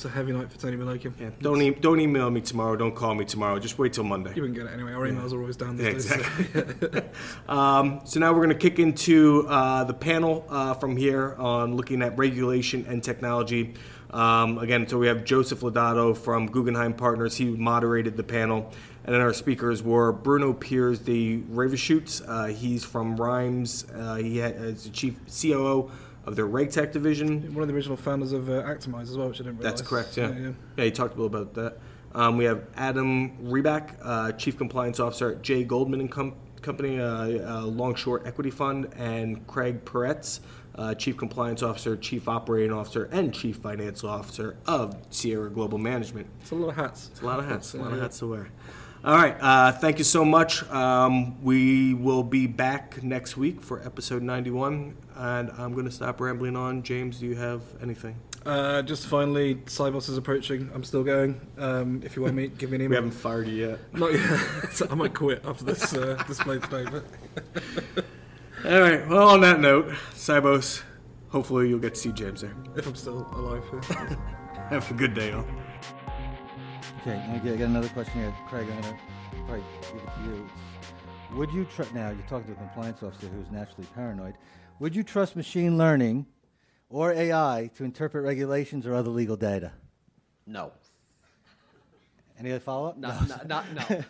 It's 0.01 0.07
a 0.07 0.09
heavy 0.09 0.33
night 0.33 0.51
for 0.51 0.59
Tony 0.59 0.79
Malakian. 0.79 1.13
Yeah, 1.21 1.29
don't 1.43 1.61
e- 1.61 1.73
don't 1.79 2.01
email 2.01 2.31
me 2.31 2.41
tomorrow. 2.41 2.75
Don't 2.75 2.95
call 2.97 3.15
me 3.15 3.27
tomorrow. 3.27 3.59
Just 3.59 3.79
wait 3.79 3.93
till 3.93 4.03
Monday. 4.05 4.33
You 4.35 4.41
wouldn't 4.41 4.57
get 4.59 4.67
it 4.67 4.73
anyway. 4.73 4.95
Our 4.95 5.07
emails 5.07 5.35
are 5.35 5.41
always 5.41 5.59
down 5.59 5.77
Yeah, 5.77 5.91
these 5.93 6.07
days. 6.09 6.25
so- 6.25 6.39
exactly. 6.39 7.03
um, 7.51 8.01
so 8.05 8.19
now 8.19 8.33
we're 8.33 8.39
going 8.39 8.49
to 8.49 8.55
kick 8.55 8.79
into 8.79 9.45
uh, 9.47 9.85
the 9.85 9.93
panel 9.93 10.47
uh, 10.49 10.73
from 10.73 10.97
here 10.97 11.35
on 11.35 11.77
looking 11.77 12.01
at 12.01 12.17
regulation 12.17 12.87
and 12.89 13.05
technology. 13.05 13.75
Um, 14.09 14.57
again, 14.57 14.89
so 14.89 14.97
we 14.97 15.07
have 15.07 15.23
Joseph 15.23 15.61
Lodato 15.61 16.17
from 16.17 16.47
Guggenheim 16.47 16.95
Partners. 16.95 17.37
He 17.37 17.45
moderated 17.51 18.17
the 18.17 18.25
panel. 18.25 18.73
And 19.05 19.15
then 19.15 19.21
our 19.21 19.35
speakers 19.35 19.83
were 19.83 20.13
Bruno 20.13 20.55
Piers, 20.55 20.99
de 20.99 21.43
Raveschoot. 21.53 22.23
Uh, 22.27 22.47
he's 22.47 22.87
from 22.87 23.17
Rhymes. 23.17 23.85
Uh, 23.95 24.15
he 24.15 24.39
ha- 24.41 24.47
is 24.47 24.85
the 24.85 24.91
chief 24.91 25.17
COO 25.43 25.91
of 26.27 26.37
their 26.37 26.47
RegTech 26.47 26.93
division. 26.93 27.55
One 27.55 27.63
of 27.63 27.69
the 27.69 27.75
original 27.75 27.97
founders 27.97 28.33
of 28.33 28.49
uh, 28.49 28.63
Actimize 28.63 29.03
as 29.03 29.17
well, 29.17 29.29
which 29.29 29.41
I 29.41 29.45
didn't 29.45 29.59
realize. 29.59 29.79
That's 29.79 29.89
correct. 29.89 30.17
Yeah. 30.17 30.31
yeah. 30.33 30.53
yeah, 30.77 30.85
he 30.85 30.91
talked 30.91 31.17
a 31.17 31.21
little 31.21 31.41
about 31.41 31.55
that. 31.55 31.79
Um, 32.15 32.37
we 32.37 32.45
have 32.45 32.67
Adam 32.75 33.37
Reback, 33.39 33.97
uh, 34.03 34.33
Chief 34.33 34.59
Compliance 34.59 34.99
Officer 34.99 35.33
at 35.33 35.43
J 35.43 35.65
Goldman 35.65 36.01
and 36.01 36.11
Com- 36.11 36.35
Company, 36.61 37.01
uh, 37.01 37.07
uh, 37.07 37.67
Long/Short 37.67 38.27
Equity 38.27 38.51
Fund, 38.51 38.93
and 38.97 39.47
Craig 39.47 39.85
Peretz, 39.85 40.41
uh, 40.75 40.95
Chief 40.95 41.17
Compliance 41.17 41.63
Officer, 41.63 41.97
Chief 41.97 42.29
Operating 42.29 42.73
Officer, 42.73 43.05
and 43.13 43.33
Chief 43.33 43.57
Financial 43.57 44.09
Officer 44.09 44.57
of 44.67 44.97
Sierra 45.11 45.51
Global 45.51 45.79
Management. 45.79 46.27
It's 46.41 46.51
a 46.51 46.55
lot 46.57 46.71
of 46.71 46.77
hats. 46.77 47.11
It's 47.13 47.23
a 47.23 47.27
lot 47.27 47.39
of 47.39 47.47
hats, 47.47 47.75
a 47.75 47.79
lot 47.79 47.93
of 47.93 48.01
hats 48.01 48.19
to 48.19 48.27
wear. 48.27 48.49
All 49.03 49.17
right, 49.17 49.35
uh, 49.41 49.73
thank 49.73 49.97
you 49.97 50.05
so 50.05 50.27
much. 50.27 50.63
Um, 50.71 51.43
we 51.43 51.95
will 51.95 52.23
be 52.23 52.47
back 52.47 53.03
next 53.03 53.35
week 53.35 53.63
for 53.63 53.81
episode 53.83 54.23
91, 54.23 54.95
and 55.17 55.51
I'm 55.57 55.73
going 55.73 55.87
to 55.87 55.91
stop 55.91 56.21
rambling 56.21 56.55
on. 56.55 56.83
James, 56.83 57.19
do 57.19 57.27
you 57.27 57.35
have 57.37 57.63
anything? 57.83 58.17
Uh, 58.45 58.83
just 58.83 59.07
finally, 59.07 59.55
Sibos 59.55 60.11
is 60.11 60.19
approaching. 60.19 60.71
I'm 60.75 60.85
still 60.85 61.03
going. 61.03 61.41
Um, 61.57 62.03
if 62.05 62.15
you 62.15 62.23
want 62.23 62.35
me, 62.35 62.49
give 62.49 62.71
me 62.71 62.77
an 62.77 62.83
email. 62.83 62.91
We 62.91 62.97
haven't 62.97 63.11
fired 63.13 63.49
you 63.49 63.69
yet. 63.69 63.79
Not 63.95 64.13
yet. 64.13 64.73
So 64.73 64.87
I 64.91 64.95
might 64.95 65.15
quit 65.15 65.43
after 65.47 65.65
this 65.65 65.95
uh, 65.95 66.23
display 66.27 66.59
today, 66.59 66.85
but 66.91 68.05
All 68.71 68.81
right. 68.83 69.09
Well, 69.09 69.29
on 69.31 69.41
that 69.41 69.61
note, 69.61 69.89
Sibos, 70.13 70.83
hopefully 71.31 71.71
you'll 71.71 71.79
get 71.79 71.95
to 71.95 72.01
see 72.01 72.13
James 72.13 72.43
there. 72.43 72.55
if 72.77 72.87
I'm 72.87 72.95
still 72.95 73.27
alive. 73.33 73.65
Have 74.69 74.91
a 74.91 74.95
good 74.95 75.15
day, 75.15 75.33
all. 75.33 75.47
Okay, 77.01 77.17
let 77.17 77.31
me 77.45 77.51
get, 77.51 77.59
get 77.59 77.69
another 77.69 77.89
question 77.89 78.21
here. 78.21 78.35
Craig, 78.47 78.67
I'm 78.71 78.83
to 78.83 78.97
probably 79.47 79.65
give 79.93 80.03
it 80.03 80.15
to 80.17 80.31
you. 80.31 80.51
Would 81.33 81.53
you 81.53 81.65
trust, 81.65 81.95
now 81.95 82.11
you're 82.11 82.27
talking 82.29 82.47
to 82.47 82.53
a 82.53 82.57
compliance 82.57 83.03
officer 83.03 83.29
who's 83.29 83.51
naturally 83.51 83.87
paranoid, 83.95 84.35
would 84.79 84.95
you 84.97 85.03
trust 85.03 85.37
machine 85.37 85.79
learning 85.79 86.27
or 86.89 87.13
AI 87.13 87.71
to 87.77 87.85
interpret 87.85 88.25
regulations 88.25 88.87
or 88.87 88.95
other 88.95 89.11
legal 89.11 89.37
data? 89.37 89.73
No. 90.47 90.73
Any 92.39 92.51
other 92.51 92.61
follow 92.61 92.89
up? 92.89 92.99
No, 92.99 93.17
no, 93.29 93.37
not, 93.47 93.65
no. 93.73 94.03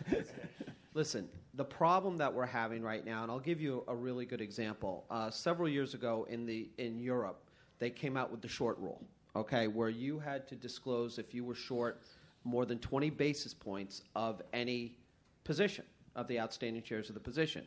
Listen, 0.93 1.29
the 1.53 1.65
problem 1.65 2.17
that 2.17 2.33
we're 2.33 2.45
having 2.45 2.81
right 2.81 3.05
now, 3.05 3.23
and 3.23 3.31
I'll 3.31 3.39
give 3.39 3.61
you 3.61 3.83
a 3.87 3.95
really 3.95 4.25
good 4.25 4.41
example. 4.41 5.05
Uh, 5.09 5.29
several 5.29 5.69
years 5.69 5.93
ago 5.93 6.25
in, 6.29 6.45
the, 6.45 6.69
in 6.77 6.99
Europe, 6.99 7.43
they 7.79 7.89
came 7.89 8.17
out 8.17 8.31
with 8.31 8.41
the 8.41 8.47
short 8.47 8.77
rule, 8.79 9.01
okay, 9.35 9.67
where 9.67 9.89
you 9.89 10.19
had 10.19 10.47
to 10.47 10.55
disclose 10.55 11.19
if 11.19 11.33
you 11.33 11.43
were 11.43 11.55
short 11.55 12.01
more 12.43 12.65
than 12.65 12.79
20 12.79 13.09
basis 13.11 13.53
points 13.53 14.03
of 14.15 14.41
any 14.53 14.97
position, 15.43 15.85
of 16.15 16.27
the 16.27 16.39
outstanding 16.39 16.83
shares 16.83 17.09
of 17.09 17.15
the 17.15 17.21
position. 17.21 17.63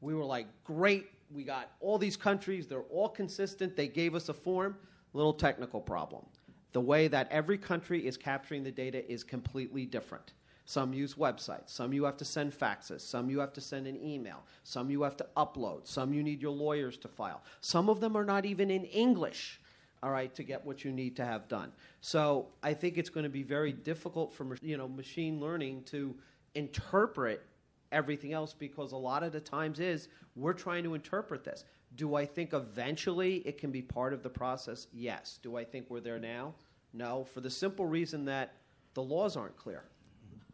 We 0.00 0.14
were 0.14 0.24
like, 0.24 0.46
great, 0.64 1.06
we 1.30 1.44
got 1.44 1.70
all 1.80 1.98
these 1.98 2.16
countries, 2.16 2.66
they're 2.66 2.82
all 2.82 3.08
consistent, 3.08 3.76
they 3.76 3.88
gave 3.88 4.14
us 4.14 4.28
a 4.28 4.34
form, 4.34 4.76
little 5.12 5.32
technical 5.32 5.80
problem. 5.80 6.24
The 6.72 6.80
way 6.80 7.08
that 7.08 7.28
every 7.30 7.58
country 7.58 8.06
is 8.06 8.16
capturing 8.16 8.62
the 8.62 8.70
data 8.70 9.10
is 9.10 9.24
completely 9.24 9.86
different. 9.86 10.32
Some 10.66 10.92
use 10.92 11.14
websites. 11.14 11.70
Some 11.70 11.94
you 11.94 12.04
have 12.04 12.18
to 12.18 12.26
send 12.26 12.52
faxes. 12.52 13.00
Some 13.00 13.30
you 13.30 13.38
have 13.38 13.54
to 13.54 13.60
send 13.60 13.86
an 13.86 13.98
email. 14.04 14.44
Some 14.64 14.90
you 14.90 15.00
have 15.00 15.16
to 15.16 15.26
upload. 15.34 15.86
Some 15.86 16.12
you 16.12 16.22
need 16.22 16.42
your 16.42 16.52
lawyers 16.52 16.98
to 16.98 17.08
file. 17.08 17.42
Some 17.62 17.88
of 17.88 18.00
them 18.00 18.14
are 18.14 18.24
not 18.24 18.44
even 18.44 18.70
in 18.70 18.84
English 18.84 19.60
all 20.02 20.10
right, 20.10 20.34
to 20.34 20.42
get 20.42 20.64
what 20.64 20.84
you 20.84 20.92
need 20.92 21.16
to 21.16 21.24
have 21.24 21.48
done. 21.48 21.72
So 22.00 22.48
I 22.62 22.74
think 22.74 22.98
it's 22.98 23.10
going 23.10 23.24
to 23.24 23.30
be 23.30 23.42
very 23.42 23.72
difficult 23.72 24.32
for 24.32 24.56
you 24.62 24.76
know 24.76 24.88
machine 24.88 25.40
learning 25.40 25.84
to 25.84 26.14
interpret 26.54 27.44
everything 27.92 28.32
else 28.32 28.54
because 28.54 28.92
a 28.92 28.96
lot 28.96 29.22
of 29.22 29.32
the 29.32 29.40
times 29.40 29.80
is 29.80 30.08
we're 30.36 30.52
trying 30.52 30.84
to 30.84 30.94
interpret 30.94 31.44
this. 31.44 31.64
Do 31.96 32.14
I 32.14 32.26
think 32.26 32.52
eventually 32.52 33.36
it 33.46 33.58
can 33.58 33.70
be 33.70 33.82
part 33.82 34.12
of 34.12 34.22
the 34.22 34.28
process? 34.28 34.86
Yes. 34.92 35.38
Do 35.42 35.56
I 35.56 35.64
think 35.64 35.86
we're 35.88 36.00
there 36.00 36.18
now? 36.18 36.54
No, 36.92 37.24
for 37.24 37.40
the 37.40 37.50
simple 37.50 37.86
reason 37.86 38.24
that 38.26 38.54
the 38.94 39.02
laws 39.02 39.36
aren't 39.36 39.56
clear. 39.56 39.84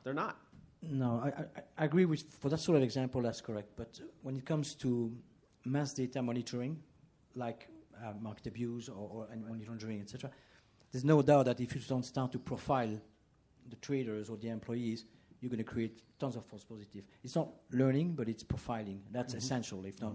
They're 0.02 0.14
not. 0.14 0.38
No, 0.82 1.22
I, 1.24 1.28
I, 1.28 1.44
I 1.78 1.84
agree 1.84 2.04
with 2.04 2.24
for 2.40 2.48
that 2.50 2.60
sort 2.60 2.76
of 2.76 2.82
example. 2.82 3.22
That's 3.22 3.40
correct. 3.40 3.70
But 3.76 4.00
when 4.22 4.36
it 4.36 4.44
comes 4.44 4.74
to 4.76 5.12
mass 5.64 5.94
data 5.94 6.20
monitoring, 6.22 6.78
like 7.34 7.68
uh, 8.04 8.12
market 8.20 8.46
abuse 8.46 8.88
or, 8.88 9.08
or 9.12 9.28
money 9.48 9.64
laundering, 9.66 10.00
etc. 10.00 10.30
There's 10.92 11.04
no 11.04 11.22
doubt 11.22 11.46
that 11.46 11.60
if 11.60 11.74
you 11.74 11.80
don't 11.88 12.04
start 12.04 12.32
to 12.32 12.38
profile 12.38 13.00
the 13.68 13.76
traders 13.76 14.28
or 14.28 14.36
the 14.36 14.48
employees, 14.48 15.06
you're 15.40 15.50
going 15.50 15.58
to 15.58 15.64
create 15.64 16.02
tons 16.18 16.36
of 16.36 16.46
false 16.46 16.64
positive. 16.64 17.04
It's 17.22 17.34
not 17.34 17.48
learning, 17.72 18.14
but 18.14 18.28
it's 18.28 18.42
profiling. 18.42 19.00
That's 19.10 19.32
mm-hmm. 19.32 19.38
essential. 19.38 19.84
If 19.84 20.00
not, 20.00 20.14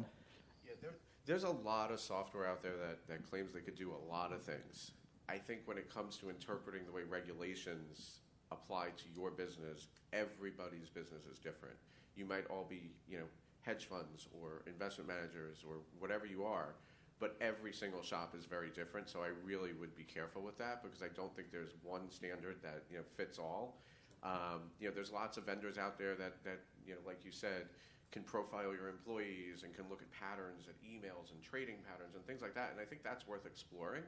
yeah, 0.65 0.73
there, 0.81 0.91
there's 1.25 1.43
a 1.43 1.49
lot 1.49 1.91
of 1.91 1.99
software 1.99 2.47
out 2.47 2.63
there 2.63 2.77
that, 2.77 3.07
that 3.07 3.29
claims 3.29 3.51
they 3.53 3.61
could 3.61 3.75
do 3.75 3.91
a 3.91 4.11
lot 4.11 4.31
of 4.31 4.41
things. 4.41 4.91
I 5.27 5.37
think 5.37 5.61
when 5.65 5.77
it 5.77 5.93
comes 5.93 6.17
to 6.17 6.29
interpreting 6.29 6.81
the 6.85 6.91
way 6.91 7.01
regulations 7.07 8.21
apply 8.51 8.87
to 8.97 9.03
your 9.13 9.29
business, 9.29 9.87
everybody's 10.13 10.89
business 10.89 11.25
is 11.31 11.37
different. 11.37 11.75
You 12.15 12.25
might 12.25 12.47
all 12.49 12.65
be, 12.67 12.91
you 13.07 13.19
know, 13.19 13.25
hedge 13.61 13.85
funds 13.85 14.27
or 14.41 14.63
investment 14.65 15.07
managers 15.07 15.63
or 15.67 15.75
whatever 15.99 16.25
you 16.25 16.43
are 16.43 16.73
but 17.19 17.35
every 17.41 17.73
single 17.73 18.01
shop 18.01 18.33
is 18.37 18.45
very 18.45 18.69
different. 18.69 19.09
So 19.09 19.19
I 19.21 19.29
really 19.45 19.73
would 19.73 19.95
be 19.95 20.03
careful 20.03 20.41
with 20.41 20.57
that 20.57 20.81
because 20.81 21.01
I 21.01 21.09
don't 21.13 21.35
think 21.35 21.51
there's 21.51 21.73
one 21.83 22.09
standard 22.09 22.57
that 22.63 22.83
you 22.89 22.97
know 22.97 23.03
fits 23.15 23.37
all. 23.37 23.81
Um, 24.23 24.71
you 24.79 24.87
know, 24.87 24.93
there's 24.93 25.11
lots 25.11 25.37
of 25.37 25.45
vendors 25.45 25.77
out 25.77 25.97
there 25.97 26.15
that 26.15 26.43
that 26.43 26.59
you 26.85 26.93
know, 26.93 26.99
like 27.05 27.23
you 27.25 27.31
said, 27.31 27.67
can 28.11 28.23
profile 28.23 28.73
your 28.73 28.89
employees 28.89 29.63
and 29.63 29.75
can 29.75 29.85
look 29.89 30.01
at 30.01 30.09
patterns 30.11 30.67
and 30.67 30.75
emails 30.81 31.31
and 31.31 31.41
trading 31.43 31.77
patterns 31.89 32.15
and 32.15 32.25
things 32.25 32.41
like 32.41 32.55
that. 32.55 32.71
And 32.71 32.79
I 32.79 32.85
think 32.85 33.03
that's 33.03 33.27
worth 33.27 33.45
exploring 33.45 34.03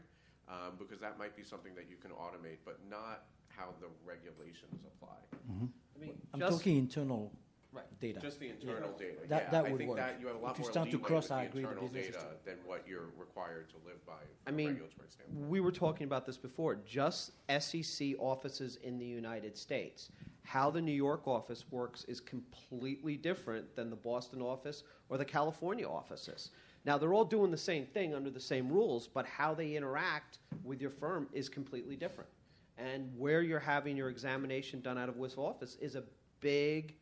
um, 0.50 0.74
because 0.80 1.00
that 1.00 1.20
might 1.20 1.36
be 1.36 1.44
something 1.44 1.75
that 1.75 1.86
you 1.89 1.98
can 1.98 2.12
automate, 2.12 2.58
but 2.65 2.80
not 2.89 3.25
how 3.48 3.75
the 3.80 3.88
regulations 4.06 4.84
apply. 4.88 5.20
Mm-hmm. 5.51 5.65
I 5.96 6.00
mean, 6.00 6.13
I'm 6.34 6.39
talking 6.39 6.77
internal 6.77 7.32
Right. 7.74 7.86
data. 8.01 8.20
Just 8.20 8.40
the 8.40 8.50
internal 8.50 8.92
data. 8.98 9.20
That- 9.30 9.44
yeah. 9.44 9.50
that 9.51 9.66
I 9.66 9.70
would 9.70 9.78
think 9.78 9.90
work. 9.92 9.98
that 10.00 10.20
you 10.20 10.28
have 10.28 10.36
a 10.36 10.40
lot 10.40 10.51
If 10.51 10.58
you 10.60 10.63
more 10.63 10.72
start 10.72 10.90
to 10.92 10.98
leeway 10.98 11.08
cross, 11.08 11.24
with 11.24 11.30
the 11.30 11.36
I 11.36 11.44
agree, 11.44 11.62
internal 11.63 11.88
business 11.88 12.16
data 12.18 12.28
than 12.44 12.58
what 12.66 12.86
you're 12.88 13.08
required 13.18 13.70
to 13.70 13.75
live 13.86 14.06
by 14.06 14.13
I 14.13 14.18
from 14.46 14.54
a 14.54 14.58
mean, 14.58 14.68
regulatory 14.68 15.08
standpoint. 15.10 15.48
we 15.50 15.60
were 15.62 15.72
talking 15.72 16.04
about 16.06 16.25
this 16.25 16.38
before. 16.38 16.75
Just 16.75 17.32
SEC 17.60 18.16
offices 18.20 18.75
in 18.78 18.98
the 18.98 19.06
United 19.06 19.56
States. 19.56 20.10
How 20.44 20.70
the 20.70 20.82
New 20.82 20.92
York 20.92 21.28
office 21.28 21.66
works 21.72 22.04
is 22.06 22.20
completely 22.20 23.16
different 23.16 23.74
than 23.75 23.90
the 23.90 23.96
Boston 23.96 24.42
office 24.42 24.84
or 25.08 25.18
the 25.18 25.24
California 25.25 25.88
offices. 25.88 26.50
Now, 26.84 26.98
they're 26.98 27.13
all 27.13 27.24
doing 27.25 27.51
the 27.51 27.58
same 27.58 27.86
thing 27.86 28.13
under 28.16 28.32
the 28.32 28.40
same 28.40 28.68
rules, 28.68 29.08
but 29.08 29.25
how 29.25 29.54
they 29.54 29.75
interact 29.75 30.40
with 30.63 30.82
your 30.82 30.90
firm 30.90 31.30
is 31.32 31.48
completely 31.48 31.96
different. 31.96 32.30
And 32.78 33.18
where 33.18 33.44
you're 33.44 33.60
having 33.60 33.96
your 33.96 34.10
examination 34.10 34.82
done 34.82 34.98
out 34.98 35.08
of 35.08 35.18
which 35.18 35.38
office 35.38 35.75
is 35.80 35.96
a 35.96 36.04
big 36.40 36.96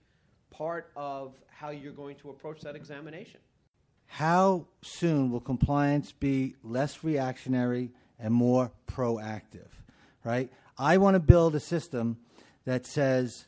part 0.50 0.92
of 0.96 1.34
how 1.48 1.70
you're 1.70 1.94
going 1.94 2.16
to 2.18 2.30
approach 2.30 2.62
that 2.62 2.76
examination. 2.76 3.40
How 4.08 4.66
soon 4.82 5.32
will 5.32 5.40
compliance 5.40 6.12
be 6.12 6.56
less 6.64 7.04
reactionary 7.04 7.92
and 8.20 8.34
more 8.34 8.72
proactive? 8.88 9.70
Right? 10.24 10.52
I 10.78 10.98
want 10.98 11.16
to 11.16 11.20
build 11.20 11.56
a 11.56 11.60
system 11.60 12.18
that 12.66 12.86
says, 12.86 13.46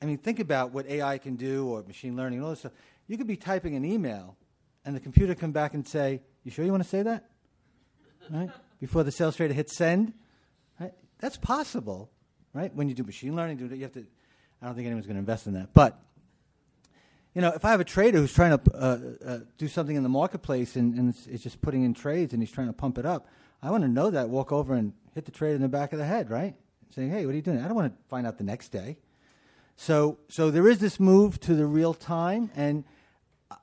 I 0.00 0.06
mean, 0.06 0.18
think 0.18 0.40
about 0.40 0.72
what 0.72 0.86
AI 0.86 1.18
can 1.18 1.36
do 1.36 1.66
or 1.68 1.82
machine 1.82 2.16
learning 2.16 2.38
and 2.38 2.44
all 2.44 2.50
this 2.50 2.60
stuff. 2.60 2.72
You 3.06 3.16
could 3.16 3.26
be 3.26 3.36
typing 3.36 3.74
an 3.74 3.84
email 3.84 4.36
and 4.84 4.94
the 4.94 5.00
computer 5.00 5.34
come 5.34 5.52
back 5.52 5.74
and 5.74 5.86
say, 5.86 6.22
You 6.44 6.50
sure 6.50 6.64
you 6.64 6.70
want 6.70 6.82
to 6.82 6.88
say 6.88 7.02
that? 7.02 7.30
right? 8.30 8.50
Before 8.80 9.02
the 9.02 9.12
sales 9.12 9.36
trader 9.36 9.54
hits 9.54 9.76
send? 9.76 10.12
Right? 10.78 10.92
That's 11.18 11.36
possible, 11.36 12.10
right? 12.52 12.74
When 12.74 12.88
you 12.88 12.94
do 12.94 13.02
machine 13.02 13.34
learning, 13.34 13.58
you 13.58 13.82
have 13.82 13.92
to 13.92 14.06
I 14.64 14.68
don't 14.68 14.76
think 14.76 14.86
anyone's 14.86 15.06
going 15.06 15.16
to 15.16 15.20
invest 15.20 15.46
in 15.46 15.52
that. 15.52 15.74
But 15.74 16.00
you 17.34 17.42
know, 17.42 17.50
if 17.50 17.66
I 17.66 17.70
have 17.70 17.80
a 17.80 17.84
trader 17.84 18.16
who's 18.16 18.32
trying 18.32 18.58
to 18.58 18.74
uh, 18.74 18.98
uh, 19.26 19.38
do 19.58 19.68
something 19.68 19.94
in 19.94 20.02
the 20.02 20.08
marketplace 20.08 20.74
and, 20.74 20.94
and 20.94 21.10
it's, 21.10 21.26
it's, 21.26 21.42
just 21.42 21.60
putting 21.60 21.82
in 21.84 21.92
trades 21.92 22.32
and 22.32 22.42
he's 22.42 22.50
trying 22.50 22.68
to 22.68 22.72
pump 22.72 22.96
it 22.96 23.04
up, 23.04 23.26
I 23.62 23.70
want 23.70 23.82
to 23.82 23.90
know 23.90 24.08
that. 24.08 24.30
Walk 24.30 24.52
over 24.52 24.72
and 24.72 24.94
hit 25.14 25.26
the 25.26 25.32
trader 25.32 25.56
in 25.56 25.60
the 25.60 25.68
back 25.68 25.92
of 25.92 25.98
the 25.98 26.06
head, 26.06 26.30
right? 26.30 26.54
Saying, 26.94 27.10
"Hey, 27.10 27.26
what 27.26 27.32
are 27.32 27.36
you 27.36 27.42
doing?" 27.42 27.58
I 27.58 27.66
don't 27.66 27.74
want 27.74 27.92
to 27.92 28.08
find 28.08 28.26
out 28.26 28.38
the 28.38 28.44
next 28.44 28.70
day. 28.70 28.96
So, 29.76 30.16
so 30.28 30.50
there 30.50 30.66
is 30.66 30.78
this 30.78 30.98
move 30.98 31.38
to 31.40 31.54
the 31.54 31.66
real 31.66 31.92
time, 31.92 32.50
and 32.56 32.84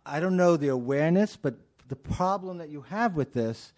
I 0.06 0.20
don't 0.20 0.38
know 0.38 0.56
the 0.56 0.68
awareness, 0.68 1.36
but 1.36 1.56
the 1.88 1.96
problem 1.96 2.60
that 2.60 2.70
you 2.70 2.82
have 2.82 3.16
with 3.16 3.34
this. 3.34 3.74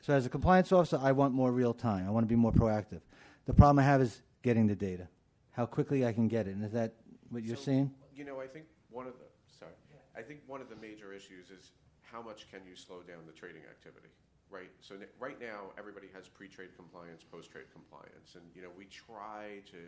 So, 0.00 0.14
as 0.14 0.24
a 0.24 0.30
compliance 0.30 0.72
officer, 0.72 0.98
I 1.02 1.12
want 1.12 1.34
more 1.34 1.52
real 1.52 1.74
time. 1.74 2.06
I 2.06 2.10
want 2.10 2.24
to 2.24 2.28
be 2.28 2.36
more 2.36 2.52
proactive. 2.52 3.02
The 3.44 3.52
problem 3.52 3.80
I 3.80 3.82
have 3.82 4.00
is 4.00 4.22
getting 4.42 4.66
the 4.66 4.76
data 4.76 5.08
how 5.54 5.66
quickly 5.66 6.04
I 6.04 6.12
can 6.12 6.28
get 6.28 6.46
it. 6.46 6.54
And 6.54 6.64
is 6.64 6.72
that 6.72 6.94
what 7.30 7.42
you're 7.42 7.56
so, 7.56 7.62
seeing? 7.62 7.90
You 8.14 8.24
know, 8.24 8.40
I 8.40 8.46
think 8.46 8.66
one 8.90 9.06
of 9.06 9.14
the 9.14 9.26
sorry, 9.46 9.72
I 10.16 10.22
think 10.22 10.40
one 10.46 10.60
of 10.60 10.68
the 10.68 10.76
major 10.76 11.12
issues 11.14 11.50
is 11.50 11.72
how 12.02 12.20
much 12.20 12.50
can 12.50 12.60
you 12.68 12.76
slow 12.76 13.02
down 13.02 13.26
the 13.26 13.32
trading 13.32 13.62
activity, 13.70 14.10
right? 14.50 14.70
So 14.80 14.94
n- 14.94 15.06
right 15.18 15.40
now, 15.40 15.70
everybody 15.78 16.08
has 16.14 16.28
pre-trade 16.28 16.74
compliance, 16.76 17.22
post-trade 17.22 17.70
compliance, 17.72 18.34
and 18.34 18.44
you 18.54 18.62
know 18.62 18.70
we 18.76 18.84
try 18.86 19.62
to. 19.70 19.80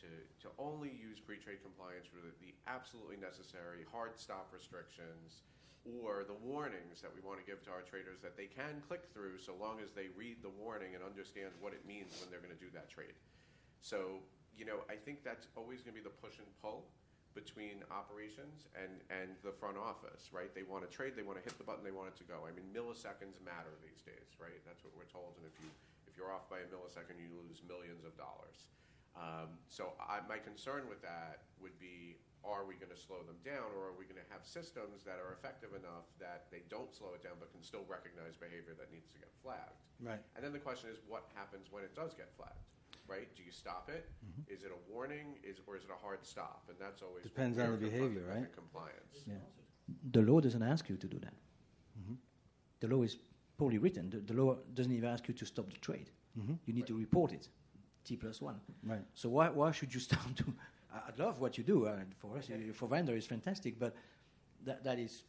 To, 0.00 0.08
to 0.40 0.48
only 0.58 0.88
use 0.88 1.20
pre-trade 1.20 1.60
compliance 1.62 2.08
for 2.08 2.18
the, 2.24 2.32
the 2.40 2.56
absolutely 2.66 3.20
necessary 3.20 3.84
hard 3.92 4.16
stop 4.16 4.48
restrictions 4.50 5.44
or 5.84 6.24
the 6.24 6.34
warnings 6.42 7.04
that 7.04 7.12
we 7.12 7.20
want 7.20 7.38
to 7.38 7.46
give 7.46 7.62
to 7.68 7.70
our 7.70 7.84
traders 7.84 8.18
that 8.24 8.34
they 8.34 8.48
can 8.48 8.80
click 8.88 9.04
through 9.12 9.36
so 9.38 9.52
long 9.60 9.84
as 9.84 9.92
they 9.92 10.08
read 10.16 10.40
the 10.42 10.48
warning 10.48 10.96
and 10.96 11.04
understand 11.04 11.52
what 11.60 11.76
it 11.76 11.86
means 11.86 12.18
when 12.18 12.32
they're 12.32 12.42
going 12.42 12.56
to 12.56 12.58
do 12.58 12.72
that 12.72 12.88
trade. 12.88 13.14
So 13.84 14.24
you 14.56 14.64
know, 14.64 14.84
I 14.90 14.96
think 14.96 15.24
that's 15.24 15.48
always 15.56 15.80
going 15.80 15.96
to 15.96 16.00
be 16.00 16.04
the 16.04 16.16
push 16.20 16.38
and 16.38 16.48
pull 16.60 16.88
between 17.32 17.80
operations 17.88 18.68
and, 18.76 19.00
and 19.08 19.32
the 19.40 19.52
front 19.52 19.80
office, 19.80 20.28
right? 20.32 20.52
They 20.52 20.68
want 20.68 20.84
to 20.84 20.90
trade, 20.92 21.16
they 21.16 21.24
want 21.24 21.40
to 21.40 21.44
hit 21.44 21.56
the 21.56 21.64
button, 21.64 21.80
they 21.80 21.94
want 21.94 22.12
it 22.12 22.16
to 22.20 22.26
go. 22.28 22.44
I 22.44 22.52
mean, 22.52 22.68
milliseconds 22.76 23.40
matter 23.40 23.72
these 23.80 24.04
days, 24.04 24.36
right? 24.36 24.60
That's 24.68 24.84
what 24.84 24.92
we're 24.92 25.08
told. 25.08 25.40
And 25.40 25.48
if 25.48 25.56
you 25.60 25.72
if 26.12 26.20
you're 26.20 26.28
off 26.28 26.44
by 26.52 26.60
a 26.60 26.68
millisecond, 26.68 27.16
you 27.16 27.32
lose 27.32 27.64
millions 27.64 28.04
of 28.04 28.12
dollars. 28.20 28.68
Um, 29.16 29.56
so 29.72 29.96
I, 29.96 30.20
my 30.28 30.36
concern 30.36 30.84
with 30.92 31.00
that 31.00 31.48
would 31.56 31.72
be: 31.80 32.20
Are 32.44 32.68
we 32.68 32.76
going 32.76 32.92
to 32.92 33.00
slow 33.00 33.24
them 33.24 33.40
down, 33.40 33.72
or 33.72 33.92
are 33.92 33.96
we 33.96 34.04
going 34.04 34.20
to 34.20 34.28
have 34.28 34.44
systems 34.44 35.04
that 35.08 35.16
are 35.16 35.32
effective 35.32 35.72
enough 35.72 36.04
that 36.20 36.52
they 36.52 36.68
don't 36.68 36.92
slow 36.92 37.16
it 37.16 37.24
down, 37.24 37.40
but 37.40 37.48
can 37.48 37.64
still 37.64 37.88
recognize 37.88 38.36
behavior 38.36 38.76
that 38.76 38.92
needs 38.92 39.08
to 39.16 39.18
get 39.20 39.32
flagged? 39.40 39.80
Right. 40.04 40.20
And 40.36 40.44
then 40.44 40.52
the 40.52 40.60
question 40.60 40.92
is, 40.92 41.00
what 41.08 41.32
happens 41.32 41.72
when 41.72 41.80
it 41.80 41.96
does 41.96 42.12
get 42.12 42.28
flagged? 42.36 42.60
Right? 43.06 43.28
Do 43.36 43.42
you 43.42 43.52
stop 43.52 43.90
it? 43.92 44.08
Mm-hmm. 44.24 44.54
Is 44.54 44.62
it 44.62 44.70
a 44.70 44.92
warning? 44.92 45.36
Is 45.42 45.58
or 45.66 45.76
is 45.76 45.84
it 45.84 45.90
a 45.90 46.00
hard 46.04 46.20
stop? 46.22 46.64
And 46.68 46.76
that's 46.78 47.02
always 47.02 47.24
Depends 47.24 47.58
on 47.58 47.72
the 47.72 47.76
behavior, 47.76 48.24
right? 48.28 48.52
Compliance. 48.54 49.16
Yeah. 49.26 49.34
The 50.10 50.22
law 50.22 50.40
doesn't 50.40 50.62
ask 50.62 50.88
you 50.88 50.96
to 50.96 51.06
do 51.06 51.18
that. 51.18 51.34
Mm-hmm. 52.00 52.14
The 52.80 52.88
law 52.88 53.02
is 53.02 53.16
poorly 53.58 53.78
written. 53.78 54.10
The, 54.10 54.18
the, 54.18 54.34
law 54.40 54.56
doesn't 54.74 54.92
even 54.92 55.08
ask 55.08 55.28
you 55.28 55.34
to 55.34 55.46
stop 55.46 55.72
the 55.72 55.78
trade. 55.78 56.10
Mm-hmm. 56.38 56.54
You 56.66 56.74
need 56.74 56.80
right. 56.80 56.88
to 56.88 56.98
report 56.98 57.32
it, 57.32 57.48
T 58.04 58.16
plus 58.16 58.40
one. 58.40 58.60
Right. 58.84 59.04
So 59.14 59.28
why 59.28 59.48
why 59.48 59.70
should 59.72 59.92
you 59.94 60.00
stop 60.08 60.34
to? 60.36 60.44
I 60.94 61.22
love 61.22 61.40
what 61.40 61.56
you 61.58 61.64
do. 61.64 61.86
Uh, 61.86 61.96
for 62.18 62.36
us, 62.36 62.50
for 62.74 62.88
vendor, 62.88 63.14
is 63.16 63.26
fantastic, 63.26 63.78
but 63.78 63.94
that 64.64 64.84
that 64.84 64.98
is, 64.98 65.24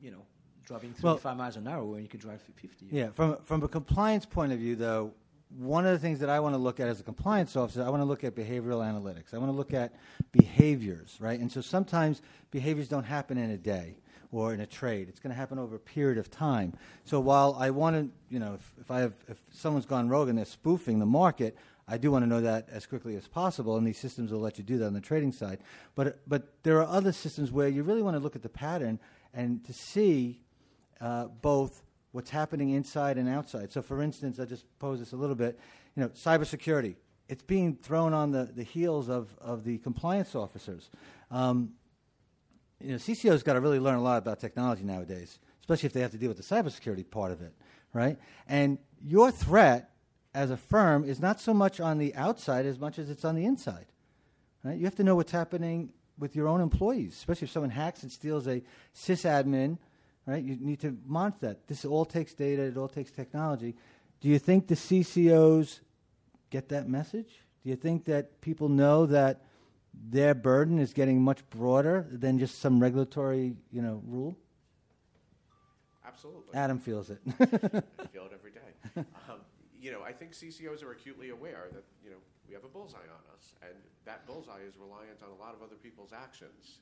you 0.00 0.10
know, 0.10 0.24
driving 0.64 0.92
35 0.92 1.24
well, 1.24 1.34
miles 1.34 1.56
an 1.56 1.68
hour 1.68 1.84
when 1.84 2.02
you 2.02 2.08
can 2.08 2.20
drive 2.20 2.42
50. 2.42 2.86
Yeah, 2.90 3.10
from 3.10 3.38
from 3.44 3.62
a 3.62 3.68
compliance 3.68 4.26
point 4.26 4.52
of 4.52 4.58
view, 4.58 4.76
though, 4.76 5.12
one 5.50 5.86
of 5.86 5.92
the 5.92 5.98
things 5.98 6.18
that 6.20 6.28
I 6.28 6.40
want 6.40 6.54
to 6.54 6.58
look 6.58 6.80
at 6.80 6.88
as 6.88 7.00
a 7.00 7.02
compliance 7.02 7.56
officer, 7.56 7.82
I 7.82 7.88
want 7.88 8.00
to 8.00 8.04
look 8.06 8.24
at 8.24 8.34
behavioral 8.34 8.82
analytics. 8.82 9.32
I 9.32 9.38
want 9.38 9.50
to 9.50 9.56
look 9.56 9.72
at 9.72 9.94
behaviors, 10.32 11.16
right? 11.20 11.38
And 11.38 11.50
so 11.50 11.60
sometimes 11.60 12.20
behaviors 12.50 12.88
don't 12.88 13.04
happen 13.04 13.38
in 13.38 13.50
a 13.50 13.56
day 13.56 13.96
or 14.32 14.52
in 14.52 14.60
a 14.60 14.66
trade. 14.66 15.08
It's 15.08 15.20
going 15.20 15.30
to 15.30 15.36
happen 15.36 15.58
over 15.58 15.76
a 15.76 15.80
period 15.80 16.18
of 16.18 16.30
time. 16.30 16.72
So 17.04 17.20
while 17.20 17.56
I 17.58 17.70
want 17.70 17.96
to, 17.96 18.10
you 18.28 18.40
know, 18.40 18.54
if, 18.54 18.72
if 18.80 18.90
I 18.90 19.00
have, 19.00 19.14
if 19.28 19.38
someone's 19.52 19.86
gone 19.86 20.08
rogue 20.08 20.28
and 20.28 20.36
they're 20.36 20.44
spoofing 20.44 20.98
the 20.98 21.06
market, 21.06 21.56
I 21.88 21.98
do 21.98 22.10
want 22.10 22.24
to 22.24 22.26
know 22.26 22.40
that 22.40 22.68
as 22.68 22.84
quickly 22.84 23.14
as 23.14 23.28
possible, 23.28 23.76
and 23.76 23.86
these 23.86 23.98
systems 23.98 24.32
will 24.32 24.40
let 24.40 24.58
you 24.58 24.64
do 24.64 24.78
that 24.78 24.86
on 24.86 24.92
the 24.92 25.00
trading 25.00 25.30
side. 25.30 25.60
But 25.94 26.18
but 26.26 26.52
there 26.64 26.78
are 26.82 26.86
other 26.86 27.12
systems 27.12 27.52
where 27.52 27.68
you 27.68 27.84
really 27.84 28.02
want 28.02 28.16
to 28.16 28.20
look 28.20 28.34
at 28.34 28.42
the 28.42 28.48
pattern 28.48 28.98
and 29.32 29.64
to 29.64 29.72
see 29.72 30.40
uh, 31.00 31.26
both 31.26 31.82
what's 32.16 32.30
happening 32.30 32.70
inside 32.70 33.18
and 33.18 33.28
outside. 33.28 33.70
So, 33.70 33.82
for 33.82 34.00
instance, 34.00 34.40
I 34.40 34.46
just 34.46 34.64
pose 34.78 35.00
this 35.00 35.12
a 35.12 35.16
little 35.16 35.36
bit. 35.36 35.60
You 35.94 36.02
know, 36.02 36.08
cybersecurity. 36.08 36.96
it's 37.28 37.42
being 37.42 37.76
thrown 37.76 38.14
on 38.14 38.30
the, 38.30 38.50
the 38.54 38.62
heels 38.62 39.10
of, 39.10 39.28
of 39.38 39.64
the 39.64 39.76
compliance 39.78 40.34
officers. 40.34 40.88
Um, 41.30 41.74
you 42.80 42.92
know, 42.92 42.96
CCO's 42.96 43.42
got 43.42 43.52
to 43.52 43.60
really 43.60 43.78
learn 43.78 43.96
a 43.96 44.02
lot 44.02 44.16
about 44.16 44.40
technology 44.40 44.82
nowadays, 44.82 45.38
especially 45.60 45.88
if 45.88 45.92
they 45.92 46.00
have 46.00 46.10
to 46.12 46.16
deal 46.16 46.28
with 46.28 46.38
the 46.38 46.42
cybersecurity 46.42 47.10
part 47.10 47.32
of 47.32 47.42
it, 47.42 47.52
right? 47.92 48.18
And 48.48 48.78
your 49.04 49.30
threat 49.30 49.90
as 50.34 50.50
a 50.50 50.56
firm 50.56 51.04
is 51.04 51.20
not 51.20 51.38
so 51.38 51.52
much 51.52 51.80
on 51.80 51.98
the 51.98 52.14
outside 52.14 52.64
as 52.64 52.78
much 52.78 52.98
as 52.98 53.10
it's 53.10 53.26
on 53.26 53.34
the 53.34 53.44
inside, 53.44 53.86
right? 54.64 54.78
You 54.78 54.86
have 54.86 54.96
to 54.96 55.04
know 55.04 55.16
what's 55.16 55.32
happening 55.32 55.90
with 56.18 56.34
your 56.34 56.48
own 56.48 56.62
employees, 56.62 57.12
especially 57.12 57.44
if 57.44 57.52
someone 57.52 57.70
hacks 57.70 58.02
and 58.02 58.10
steals 58.10 58.46
a 58.46 58.62
sysadmin, 58.94 59.76
right? 60.26 60.42
You 60.42 60.56
need 60.60 60.80
to 60.80 60.96
monitor 61.06 61.38
that. 61.48 61.68
This 61.68 61.84
all 61.84 62.04
takes 62.04 62.34
data, 62.34 62.62
it 62.62 62.76
all 62.76 62.88
takes 62.88 63.10
technology. 63.10 63.74
Do 64.20 64.28
you 64.28 64.38
think 64.38 64.66
the 64.66 64.74
CCOs 64.74 65.80
get 66.50 66.68
that 66.70 66.88
message? 66.88 67.28
Do 67.62 67.70
you 67.70 67.76
think 67.76 68.04
that 68.06 68.40
people 68.40 68.68
know 68.68 69.06
that 69.06 69.42
their 69.94 70.34
burden 70.34 70.78
is 70.78 70.92
getting 70.92 71.22
much 71.22 71.48
broader 71.50 72.06
than 72.10 72.38
just 72.38 72.58
some 72.58 72.80
regulatory, 72.80 73.54
you 73.72 73.82
know, 73.82 74.02
rule? 74.06 74.36
Absolutely. 76.06 76.54
Adam 76.54 76.78
feels 76.78 77.10
it. 77.10 77.18
I 77.40 78.06
feel 78.06 78.26
it 78.26 78.32
every 78.32 78.52
day. 78.52 78.60
Um, 79.28 79.40
you 79.78 79.92
know, 79.92 80.02
I 80.02 80.12
think 80.12 80.32
CCOs 80.32 80.82
are 80.82 80.90
acutely 80.92 81.30
aware 81.30 81.68
that 81.72 81.84
you 82.02 82.10
know 82.10 82.16
we 82.48 82.54
have 82.54 82.64
a 82.64 82.68
bullseye 82.68 83.06
on 83.06 83.22
us, 83.36 83.54
and 83.62 83.76
that 84.04 84.26
bullseye 84.26 84.62
is 84.66 84.74
reliant 84.78 85.22
on 85.22 85.30
a 85.30 85.40
lot 85.42 85.54
of 85.54 85.62
other 85.62 85.76
people's 85.76 86.12
actions. 86.12 86.78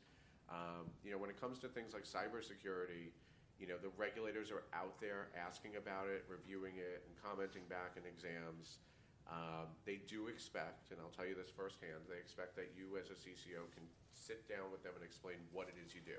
Um, 0.48 0.88
you 1.04 1.11
know, 1.11 1.18
when 1.18 1.30
it 1.30 1.40
comes 1.40 1.59
to 1.61 1.68
things 1.68 1.92
like 1.92 2.04
cybersecurity, 2.04 3.11
you 3.59 3.71
know, 3.71 3.79
the 3.79 3.93
regulators 3.95 4.51
are 4.51 4.67
out 4.75 4.99
there 4.99 5.31
asking 5.38 5.79
about 5.79 6.11
it, 6.11 6.27
reviewing 6.27 6.77
it, 6.77 7.07
and 7.07 7.12
commenting 7.23 7.62
back 7.71 7.95
in 7.95 8.03
exams. 8.03 8.83
Um, 9.25 9.73
they 9.88 10.05
do 10.05 10.29
expect, 10.29 10.93
and 10.93 11.01
I'll 11.01 11.14
tell 11.14 11.25
you 11.25 11.33
this 11.33 11.49
firsthand, 11.49 12.05
they 12.11 12.21
expect 12.21 12.59
that 12.61 12.77
you 12.77 13.01
as 13.01 13.09
a 13.09 13.17
CCO 13.17 13.64
can 13.73 13.87
sit 14.12 14.45
down 14.51 14.69
with 14.69 14.85
them 14.85 14.93
and 14.99 15.05
explain 15.07 15.40
what 15.55 15.71
it 15.73 15.81
is 15.81 15.95
you 15.97 16.05
do 16.05 16.19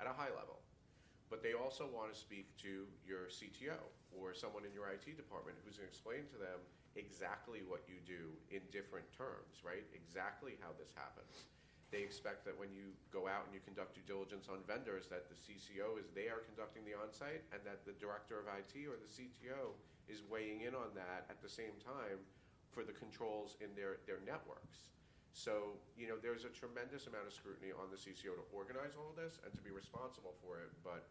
at 0.00 0.08
a 0.08 0.14
high 0.14 0.32
level. 0.32 0.64
But 1.28 1.42
they 1.42 1.58
also 1.58 1.90
want 1.90 2.14
to 2.14 2.16
speak 2.16 2.54
to 2.62 2.86
your 3.02 3.26
CTO 3.26 3.76
or 4.14 4.32
someone 4.32 4.62
in 4.62 4.70
your 4.70 4.86
IT 4.88 5.18
department 5.18 5.58
who's 5.66 5.76
going 5.76 5.90
to 5.90 5.92
explain 5.92 6.22
to 6.30 6.38
them 6.38 6.62
exactly 6.94 7.66
what 7.66 7.82
you 7.90 7.98
do 8.06 8.30
in 8.54 8.62
different 8.70 9.04
terms, 9.10 9.60
right? 9.66 9.84
Exactly 9.92 10.54
how 10.62 10.70
this 10.78 10.94
happens. 10.94 11.50
They 11.94 12.02
expect 12.02 12.42
that 12.50 12.58
when 12.58 12.74
you 12.74 12.90
go 13.14 13.30
out 13.30 13.46
and 13.46 13.54
you 13.54 13.62
conduct 13.62 13.94
due 13.94 14.06
diligence 14.06 14.50
on 14.50 14.66
vendors, 14.66 15.06
that 15.06 15.30
the 15.30 15.38
CCO 15.38 16.02
is 16.02 16.10
there 16.18 16.42
conducting 16.42 16.82
the 16.82 16.98
onsite 16.98 17.46
and 17.54 17.62
that 17.62 17.86
the 17.86 17.94
director 18.02 18.42
of 18.42 18.50
IT 18.50 18.74
or 18.90 18.98
the 18.98 19.06
CTO 19.06 19.78
is 20.10 20.26
weighing 20.26 20.66
in 20.66 20.74
on 20.74 20.90
that 20.98 21.30
at 21.30 21.38
the 21.38 21.48
same 21.48 21.78
time 21.78 22.18
for 22.74 22.82
the 22.82 22.92
controls 22.92 23.54
in 23.62 23.70
their, 23.78 24.02
their 24.06 24.18
networks. 24.26 24.90
So, 25.36 25.78
you 25.94 26.08
know, 26.08 26.16
there's 26.16 26.48
a 26.48 26.52
tremendous 26.52 27.06
amount 27.06 27.28
of 27.28 27.34
scrutiny 27.36 27.70
on 27.70 27.92
the 27.92 28.00
CCO 28.00 28.34
to 28.34 28.44
organize 28.50 28.96
all 28.96 29.12
this 29.14 29.38
and 29.44 29.52
to 29.52 29.62
be 29.62 29.70
responsible 29.70 30.32
for 30.40 30.64
it, 30.64 30.72
but 30.82 31.06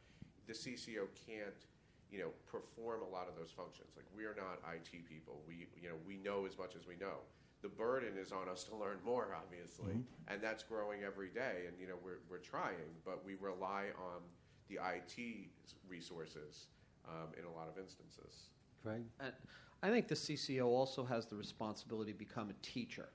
the 0.49 0.53
CCO 0.53 1.07
can't, 1.13 1.61
you 2.09 2.19
know, 2.19 2.31
perform 2.49 3.05
a 3.05 3.09
lot 3.09 3.29
of 3.29 3.37
those 3.37 3.53
functions. 3.53 3.93
Like 3.95 4.09
we 4.17 4.25
are 4.25 4.33
not 4.33 4.65
IT 4.65 5.05
people. 5.05 5.45
We, 5.47 5.69
you 5.77 5.89
know, 5.89 5.97
we 6.09 6.17
know 6.17 6.49
as 6.49 6.57
much 6.57 6.75
as 6.75 6.89
we 6.89 6.97
know. 6.97 7.21
The 7.61 7.69
burden 7.69 8.17
is 8.19 8.31
on 8.31 8.47
us 8.47 8.63
to 8.65 8.75
learn 8.75 8.97
more, 9.03 9.35
obviously, 9.35 9.93
mm-hmm. 9.93 10.33
and 10.33 10.41
that's 10.41 10.63
growing 10.63 11.03
every 11.03 11.29
day. 11.29 11.63
And 11.67 11.75
you 11.79 11.87
know, 11.87 11.95
we're 12.03 12.19
we're 12.29 12.37
trying, 12.37 12.93
but 13.03 13.25
we 13.25 13.35
rely 13.35 13.85
on 13.97 14.21
the 14.69 14.75
IT 14.75 15.49
resources 15.87 16.67
um, 17.07 17.29
in 17.37 17.45
a 17.45 17.51
lot 17.51 17.67
of 17.67 17.77
instances. 17.77 18.49
Craig. 18.83 19.03
And 19.19 19.33
I 19.81 19.89
think 19.89 20.07
the 20.07 20.15
CCO 20.15 20.65
also 20.65 21.03
has 21.05 21.25
the 21.25 21.35
responsibility 21.35 22.11
to 22.11 22.17
become 22.17 22.49
a 22.49 22.65
teacher. 22.65 23.09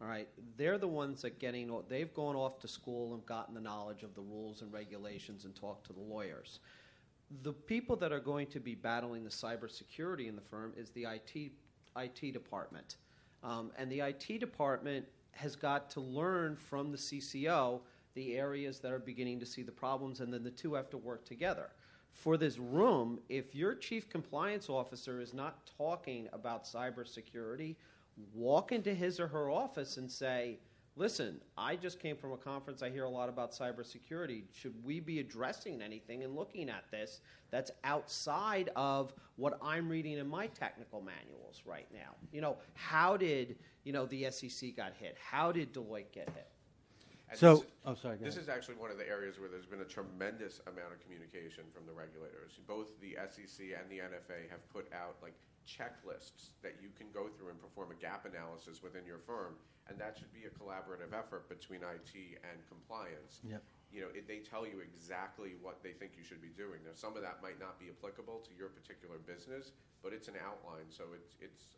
All 0.00 0.06
right, 0.06 0.28
they're 0.58 0.76
the 0.76 0.88
ones 0.88 1.22
that 1.22 1.38
getting 1.38 1.72
they've 1.88 2.12
gone 2.12 2.36
off 2.36 2.58
to 2.60 2.68
school 2.68 3.14
and 3.14 3.24
gotten 3.24 3.54
the 3.54 3.60
knowledge 3.60 4.02
of 4.02 4.14
the 4.14 4.20
rules 4.20 4.60
and 4.60 4.70
regulations 4.72 5.46
and 5.46 5.54
talked 5.54 5.86
to 5.86 5.94
the 5.94 6.00
lawyers. 6.00 6.60
The 7.42 7.52
people 7.52 7.96
that 7.96 8.12
are 8.12 8.20
going 8.20 8.48
to 8.48 8.60
be 8.60 8.74
battling 8.74 9.24
the 9.24 9.30
cybersecurity 9.30 10.28
in 10.28 10.36
the 10.36 10.42
firm 10.42 10.74
is 10.76 10.90
the 10.90 11.04
IT 11.04 11.52
IT 11.96 12.32
department, 12.32 12.96
um, 13.46 13.70
and 13.78 13.90
the 13.90 14.00
IT 14.00 14.40
department 14.40 15.06
has 15.30 15.54
got 15.54 15.88
to 15.90 16.00
learn 16.00 16.56
from 16.56 16.90
the 16.90 16.98
CCO 16.98 17.80
the 18.14 18.34
areas 18.36 18.80
that 18.80 18.92
are 18.92 18.98
beginning 18.98 19.38
to 19.38 19.46
see 19.46 19.62
the 19.62 19.70
problems, 19.70 20.20
and 20.20 20.32
then 20.32 20.42
the 20.42 20.50
two 20.50 20.74
have 20.74 20.90
to 20.90 20.98
work 20.98 21.24
together. 21.24 21.68
For 22.12 22.36
this 22.38 22.58
room, 22.58 23.20
if 23.28 23.54
your 23.54 23.74
chief 23.74 24.08
compliance 24.08 24.70
officer 24.70 25.20
is 25.20 25.34
not 25.34 25.70
talking 25.78 26.28
about 26.32 26.64
cybersecurity, 26.64 27.76
walk 28.34 28.72
into 28.72 28.94
his 28.94 29.20
or 29.20 29.28
her 29.28 29.50
office 29.50 29.98
and 29.98 30.10
say, 30.10 30.58
Listen, 30.98 31.42
I 31.58 31.76
just 31.76 32.00
came 32.00 32.16
from 32.16 32.32
a 32.32 32.38
conference. 32.38 32.82
I 32.82 32.88
hear 32.88 33.04
a 33.04 33.08
lot 33.08 33.28
about 33.28 33.52
cybersecurity. 33.52 34.44
Should 34.52 34.72
we 34.82 34.98
be 34.98 35.20
addressing 35.20 35.82
anything 35.82 36.24
and 36.24 36.34
looking 36.34 36.70
at 36.70 36.84
this 36.90 37.20
that's 37.50 37.70
outside 37.84 38.70
of 38.76 39.12
what 39.36 39.58
I'm 39.62 39.90
reading 39.90 40.14
in 40.14 40.26
my 40.26 40.46
technical 40.46 41.02
manuals 41.02 41.62
right 41.66 41.86
now? 41.92 42.14
You 42.32 42.40
know, 42.40 42.56
how 42.72 43.18
did 43.18 43.56
you 43.84 43.92
know 43.92 44.06
the 44.06 44.30
SEC 44.30 44.74
got 44.74 44.94
hit? 44.98 45.18
How 45.22 45.52
did 45.52 45.74
Deloitte 45.74 46.12
get 46.12 46.30
hit? 46.30 46.48
And 47.28 47.38
so, 47.38 47.56
this, 47.56 47.66
oh, 47.84 47.94
sorry. 47.94 48.16
this 48.16 48.36
is 48.38 48.48
actually 48.48 48.76
one 48.76 48.90
of 48.90 48.96
the 48.96 49.06
areas 49.06 49.38
where 49.38 49.50
there's 49.50 49.66
been 49.66 49.80
a 49.80 49.84
tremendous 49.84 50.60
amount 50.66 50.94
of 50.94 51.00
communication 51.02 51.64
from 51.74 51.84
the 51.84 51.92
regulators. 51.92 52.52
Both 52.66 52.98
the 53.00 53.18
SEC 53.28 53.66
and 53.78 53.90
the 53.90 53.98
NFA 53.98 54.48
have 54.48 54.66
put 54.72 54.90
out 54.94 55.16
like 55.20 55.34
checklists 55.66 56.54
that 56.62 56.78
you 56.80 56.88
can 56.96 57.10
go 57.12 57.26
through 57.28 57.50
and 57.50 57.58
perform 57.60 57.90
a 57.90 57.98
gap 57.98 58.24
analysis 58.24 58.82
within 58.82 59.04
your 59.04 59.18
firm, 59.18 59.58
and 59.90 59.98
that 59.98 60.16
should 60.16 60.32
be 60.32 60.46
a 60.46 60.52
collaborative 60.54 61.10
effort 61.12 61.50
between 61.50 61.82
IT 61.82 62.14
and 62.46 62.56
compliance. 62.70 63.42
Yep. 63.42 63.62
You 63.90 64.00
know, 64.02 64.10
it, 64.14 64.26
they 64.26 64.42
tell 64.42 64.66
you 64.66 64.82
exactly 64.82 65.54
what 65.62 65.82
they 65.82 65.92
think 65.92 66.14
you 66.18 66.24
should 66.24 66.42
be 66.42 66.54
doing. 66.54 66.82
Now, 66.86 66.94
some 66.94 67.14
of 67.18 67.22
that 67.22 67.42
might 67.42 67.58
not 67.58 67.78
be 67.78 67.90
applicable 67.90 68.42
to 68.46 68.52
your 68.54 68.70
particular 68.70 69.18
business, 69.18 69.72
but 70.02 70.14
it's 70.14 70.26
an 70.30 70.38
outline, 70.38 70.86
so 70.88 71.04
it's 71.14 71.34
it's 71.42 71.74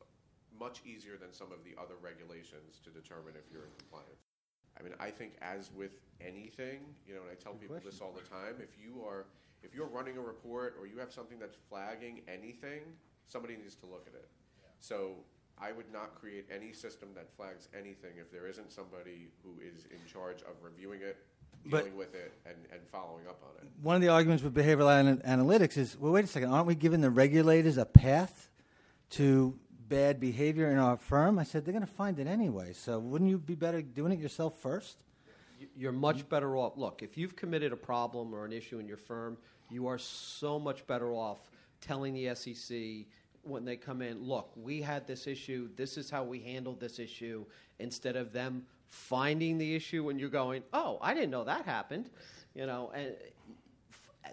much 0.59 0.81
easier 0.85 1.17
than 1.17 1.33
some 1.33 1.53
of 1.53 1.61
the 1.65 1.77
other 1.81 1.95
regulations 2.01 2.81
to 2.83 2.91
determine 2.91 3.37
if 3.37 3.47
you're 3.53 3.65
in 3.65 3.75
compliance. 3.79 4.25
I 4.79 4.83
mean, 4.83 4.95
I 4.99 5.11
think 5.11 5.37
as 5.43 5.71
with 5.75 6.01
anything, 6.21 6.81
you 7.07 7.15
know, 7.15 7.23
and 7.23 7.31
I 7.31 7.35
tell 7.35 7.53
Good 7.53 7.69
people 7.69 7.77
question. 7.77 7.91
this 7.93 8.01
all 8.01 8.13
the 8.17 8.27
time, 8.27 8.57
if 8.61 8.79
you 8.81 9.05
are 9.05 9.27
if 9.63 9.75
you're 9.75 9.89
running 9.89 10.17
a 10.17 10.21
report 10.21 10.77
or 10.81 10.87
you 10.87 10.99
have 10.99 11.13
something 11.13 11.39
that's 11.39 11.57
flagging 11.69 12.23
anything, 12.29 12.83
somebody 13.29 13.57
needs 13.57 13.77
to 13.77 13.87
look 13.87 14.07
at 14.07 14.15
it. 14.15 14.29
So 14.81 15.13
I 15.59 15.73
would 15.73 15.93
not 15.93 16.15
create 16.15 16.47
any 16.55 16.73
system 16.73 17.09
that 17.15 17.29
flags 17.37 17.69
anything 17.77 18.13
if 18.19 18.31
there 18.31 18.47
isn't 18.47 18.73
somebody 18.73 19.29
who 19.43 19.61
is 19.61 19.87
in 19.87 19.99
charge 20.11 20.43
of 20.43 20.55
reviewing 20.63 21.01
it, 21.03 21.17
But- 21.67 21.79
dealing 21.85 21.97
with 21.97 22.15
it, 22.15 22.33
and, 22.47 22.57
and 22.73 22.81
following 22.91 23.27
up 23.27 23.43
on 23.43 23.51
it. 23.65 23.71
One 23.83 23.97
of 23.97 24.03
the 24.03 24.09
arguments 24.09 24.43
with 24.43 24.55
behavioral 24.55 24.91
ana- 24.91 25.17
analytics 25.17 25.77
is, 25.77 25.97
well, 25.99 26.13
wait 26.13 26.25
a 26.25 26.29
second, 26.29 26.51
aren't 26.51 26.67
we 26.67 26.75
giving 26.75 27.01
the 27.01 27.11
regulators 27.11 27.77
a 27.77 27.85
path 27.85 28.49
to 29.11 29.59
bad 29.89 30.21
behavior 30.21 30.71
in 30.71 30.79
our 30.79 30.97
firm? 30.97 31.39
I 31.39 31.45
said, 31.45 31.65
they're 31.65 31.73
going 31.73 31.87
to 31.87 31.93
find 31.93 32.19
it 32.19 32.27
anyway. 32.27 32.73
So 32.73 32.99
wouldn't 32.99 33.31
you 33.31 33.39
be 33.39 33.55
better 33.55 33.83
doing 33.83 34.13
it 34.13 34.21
yourself 34.21 34.59
first? 34.59 35.03
You're 35.77 35.93
much 35.93 36.29
better 36.29 36.57
off. 36.57 36.77
Look, 36.77 37.03
if 37.03 37.19
you've 37.19 37.35
committed 37.35 37.73
a 37.73 37.77
problem 37.77 38.33
or 38.33 38.45
an 38.45 38.53
issue 38.53 38.79
in 38.79 38.87
your 38.87 38.97
firm, 38.97 39.37
you 39.71 39.89
are 39.89 39.99
so 39.99 40.59
much 40.61 40.87
better 40.87 41.13
off 41.13 41.51
telling 41.81 42.15
the 42.15 42.35
SEC 42.35 43.07
when 43.43 43.65
they 43.65 43.77
come 43.77 44.03
in, 44.03 44.23
look, 44.23 44.53
we 44.57 44.83
had 44.83 45.07
this 45.07 45.27
issue, 45.27 45.69
this 45.77 45.97
is 45.97 46.11
how 46.11 46.23
we 46.25 46.41
handled 46.41 46.81
this 46.81 46.99
issue, 46.99 47.45
instead 47.79 48.17
of 48.17 48.33
them 48.33 48.65
finding 48.87 49.59
the 49.59 49.75
issue 49.75 50.05
when 50.05 50.19
you're 50.19 50.29
going, 50.29 50.63
oh, 50.73 50.99
I 51.01 51.15
didn't 51.15 51.31
know 51.31 51.45
that 51.45 51.65
happened. 51.65 52.11
You 52.55 52.67
know, 52.67 52.91
and 52.95 53.15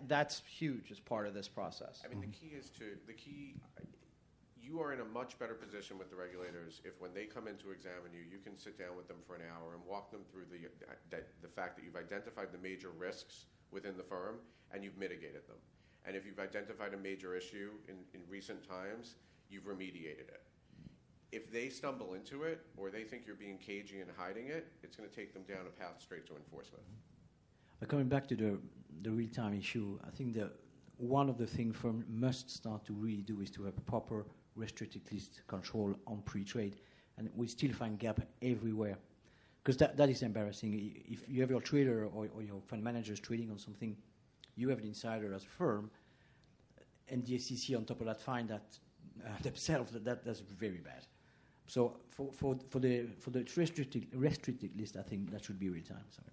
that's 0.08 0.41
huge 0.47 0.91
as 0.91 0.99
part 0.99 1.27
of 1.27 1.34
this 1.34 1.47
process. 1.47 2.01
I 2.03 2.08
mean, 2.08 2.21
the 2.21 2.27
key 2.27 2.55
is 2.55 2.69
to 2.71 2.97
the 3.08 3.13
key. 3.13 3.55
You 4.60 4.81
are 4.81 4.93
in 4.93 4.99
a 4.99 5.05
much 5.05 5.38
better 5.38 5.53
position 5.53 5.99
with 5.99 6.10
the 6.10 6.15
regulators 6.15 6.81
if, 6.84 6.99
when 6.99 7.13
they 7.13 7.25
come 7.25 7.47
in 7.47 7.55
to 7.58 7.69
examine 7.69 8.12
you, 8.12 8.21
you 8.29 8.39
can 8.43 8.58
sit 8.58 8.79
down 8.79 8.97
with 8.97 9.08
them 9.08 9.17
for 9.27 9.36
an 9.36 9.43
hour 9.45 9.75
and 9.75 9.86
walk 9.86 10.10
them 10.10 10.21
through 10.31 10.45
the 10.49 10.67
the 11.41 11.47
fact 11.47 11.75
that 11.77 11.86
you've 11.86 11.95
identified 11.95 12.51
the 12.51 12.58
major 12.58 12.89
risks 12.97 13.45
within 13.71 13.95
the 13.95 14.03
firm 14.03 14.38
and 14.73 14.84
you've 14.84 14.97
mitigated 14.97 15.47
them. 15.47 15.58
And 16.06 16.15
if 16.15 16.26
you've 16.26 16.39
identified 16.39 16.94
a 16.94 16.98
major 16.98 17.36
issue 17.36 17.72
in, 17.88 17.96
in 18.13 18.22
recent 18.30 18.68
times, 18.68 19.15
you've 19.50 19.63
remediated 19.65 20.28
it. 20.30 20.44
If 21.32 21.52
they 21.52 21.70
stumble 21.70 22.13
into 22.13 22.44
it 22.44 22.62
or 22.78 22.89
they 22.89 23.04
think 23.04 23.24
you're 23.26 23.36
being 23.36 23.58
cagey 23.58 24.00
and 24.00 24.10
hiding 24.15 24.48
it, 24.48 24.68
it's 24.84 24.96
going 24.96 25.10
to 25.10 25.15
take 25.15 25.34
them 25.34 25.44
down 25.44 25.65
a 25.68 25.80
path 25.82 26.00
straight 26.00 26.26
to 26.28 26.36
enforcement. 26.36 26.84
Mm-hmm. 26.84 27.80
But 27.80 27.89
coming 27.89 28.08
back 28.08 28.28
to 28.28 28.36
the 28.36 28.60
the 29.02 29.12
real 29.12 29.30
time 29.30 29.54
issue, 29.54 30.00
I 30.08 30.10
think 30.12 30.34
the 30.34 30.52
one 30.98 31.30
of 31.30 31.38
the 31.38 31.46
things 31.46 31.76
firms 31.76 32.06
must 32.08 32.50
start 32.50 32.86
to 32.86 32.94
really 32.94 33.22
do 33.22 33.41
is 33.41 33.52
to 33.52 33.63
have 33.63 33.86
proper 33.86 34.26
restricted 34.56 35.02
list 35.12 35.41
control 35.48 35.94
on 36.08 36.22
pre-trade, 36.22 36.78
and 37.18 37.30
we 37.36 37.48
still 37.48 37.74
find 37.74 38.00
gap 38.00 38.22
everywhere. 38.41 38.98
Because 39.62 39.78
that, 39.78 39.98
that 39.98 40.10
is 40.10 40.22
embarrassing. 40.22 41.04
If 41.08 41.28
you 41.28 41.41
have 41.41 41.50
your 41.50 41.60
trader 41.60 42.06
or, 42.06 42.30
or 42.34 42.44
your 42.44 42.62
fund 42.62 42.84
managers 42.84 43.20
trading 43.20 43.50
on 43.50 43.58
something, 43.58 43.98
you 44.56 44.70
have 44.70 44.80
an 44.80 44.86
insider 44.86 45.34
as 45.34 45.44
a 45.44 45.48
firm, 45.48 45.91
and 47.10 47.26
the 47.26 47.38
SEC 47.38 47.76
on 47.76 47.86
top 47.86 48.00
of 48.02 48.08
that 48.08 48.22
find 48.22 48.50
that 48.50 48.78
uh, 49.26 49.30
themselves 49.41 49.91
that, 49.91 50.06
that 50.06 50.26
that's 50.26 50.39
very 50.39 50.78
bad. 50.78 51.06
So 51.68 51.98
for, 52.10 52.32
for, 52.32 52.58
for 52.70 52.80
the 52.80 53.08
for 53.20 53.32
the 53.32 53.46
restricted 53.56 54.08
restricted 54.13 54.72
list, 54.80 54.98
I 54.98 55.02
think 55.02 55.32
that 55.32 55.44
should 55.44 55.60
be 55.60 55.70
real 55.70 55.84
time. 55.84 56.06
Sorry. 56.12 56.30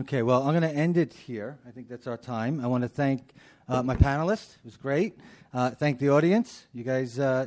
Okay, 0.00 0.22
well, 0.22 0.42
I'm 0.42 0.50
going 0.50 0.62
to 0.62 0.78
end 0.78 0.96
it 0.96 1.12
here. 1.12 1.58
I 1.66 1.72
think 1.72 1.88
that's 1.88 2.06
our 2.06 2.16
time. 2.16 2.60
I 2.62 2.68
want 2.68 2.82
to 2.82 2.88
thank 2.88 3.32
uh, 3.68 3.82
my 3.82 3.96
panelists. 3.96 4.54
It 4.54 4.64
was 4.64 4.76
great. 4.76 5.18
Uh, 5.52 5.70
thank 5.70 5.98
the 5.98 6.10
audience. 6.10 6.66
You 6.72 6.84
guys 6.84 7.18
uh, 7.18 7.46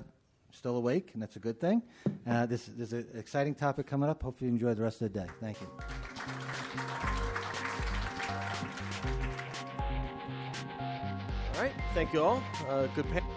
still 0.51 0.75
awake, 0.75 1.11
and 1.13 1.21
that's 1.21 1.37
a 1.37 1.39
good 1.39 1.61
thing. 1.61 1.81
Uh, 2.27 2.45
this, 2.47 2.65
this 2.65 2.91
is 2.91 3.05
an 3.05 3.17
exciting 3.17 3.55
topic 3.55 3.87
coming 3.87 4.09
up. 4.09 4.21
Hopefully, 4.21 4.49
you 4.49 4.53
enjoy 4.53 4.73
the 4.73 4.83
rest 4.83 5.01
of 5.01 5.13
the 5.13 5.19
day. 5.19 5.27
Thank 5.39 5.61
you. 5.61 5.67
Thank 11.93 12.13
you 12.13 12.23
all. 12.23 12.41
Uh, 12.69 12.87
good 12.95 13.09
panel. 13.11 13.30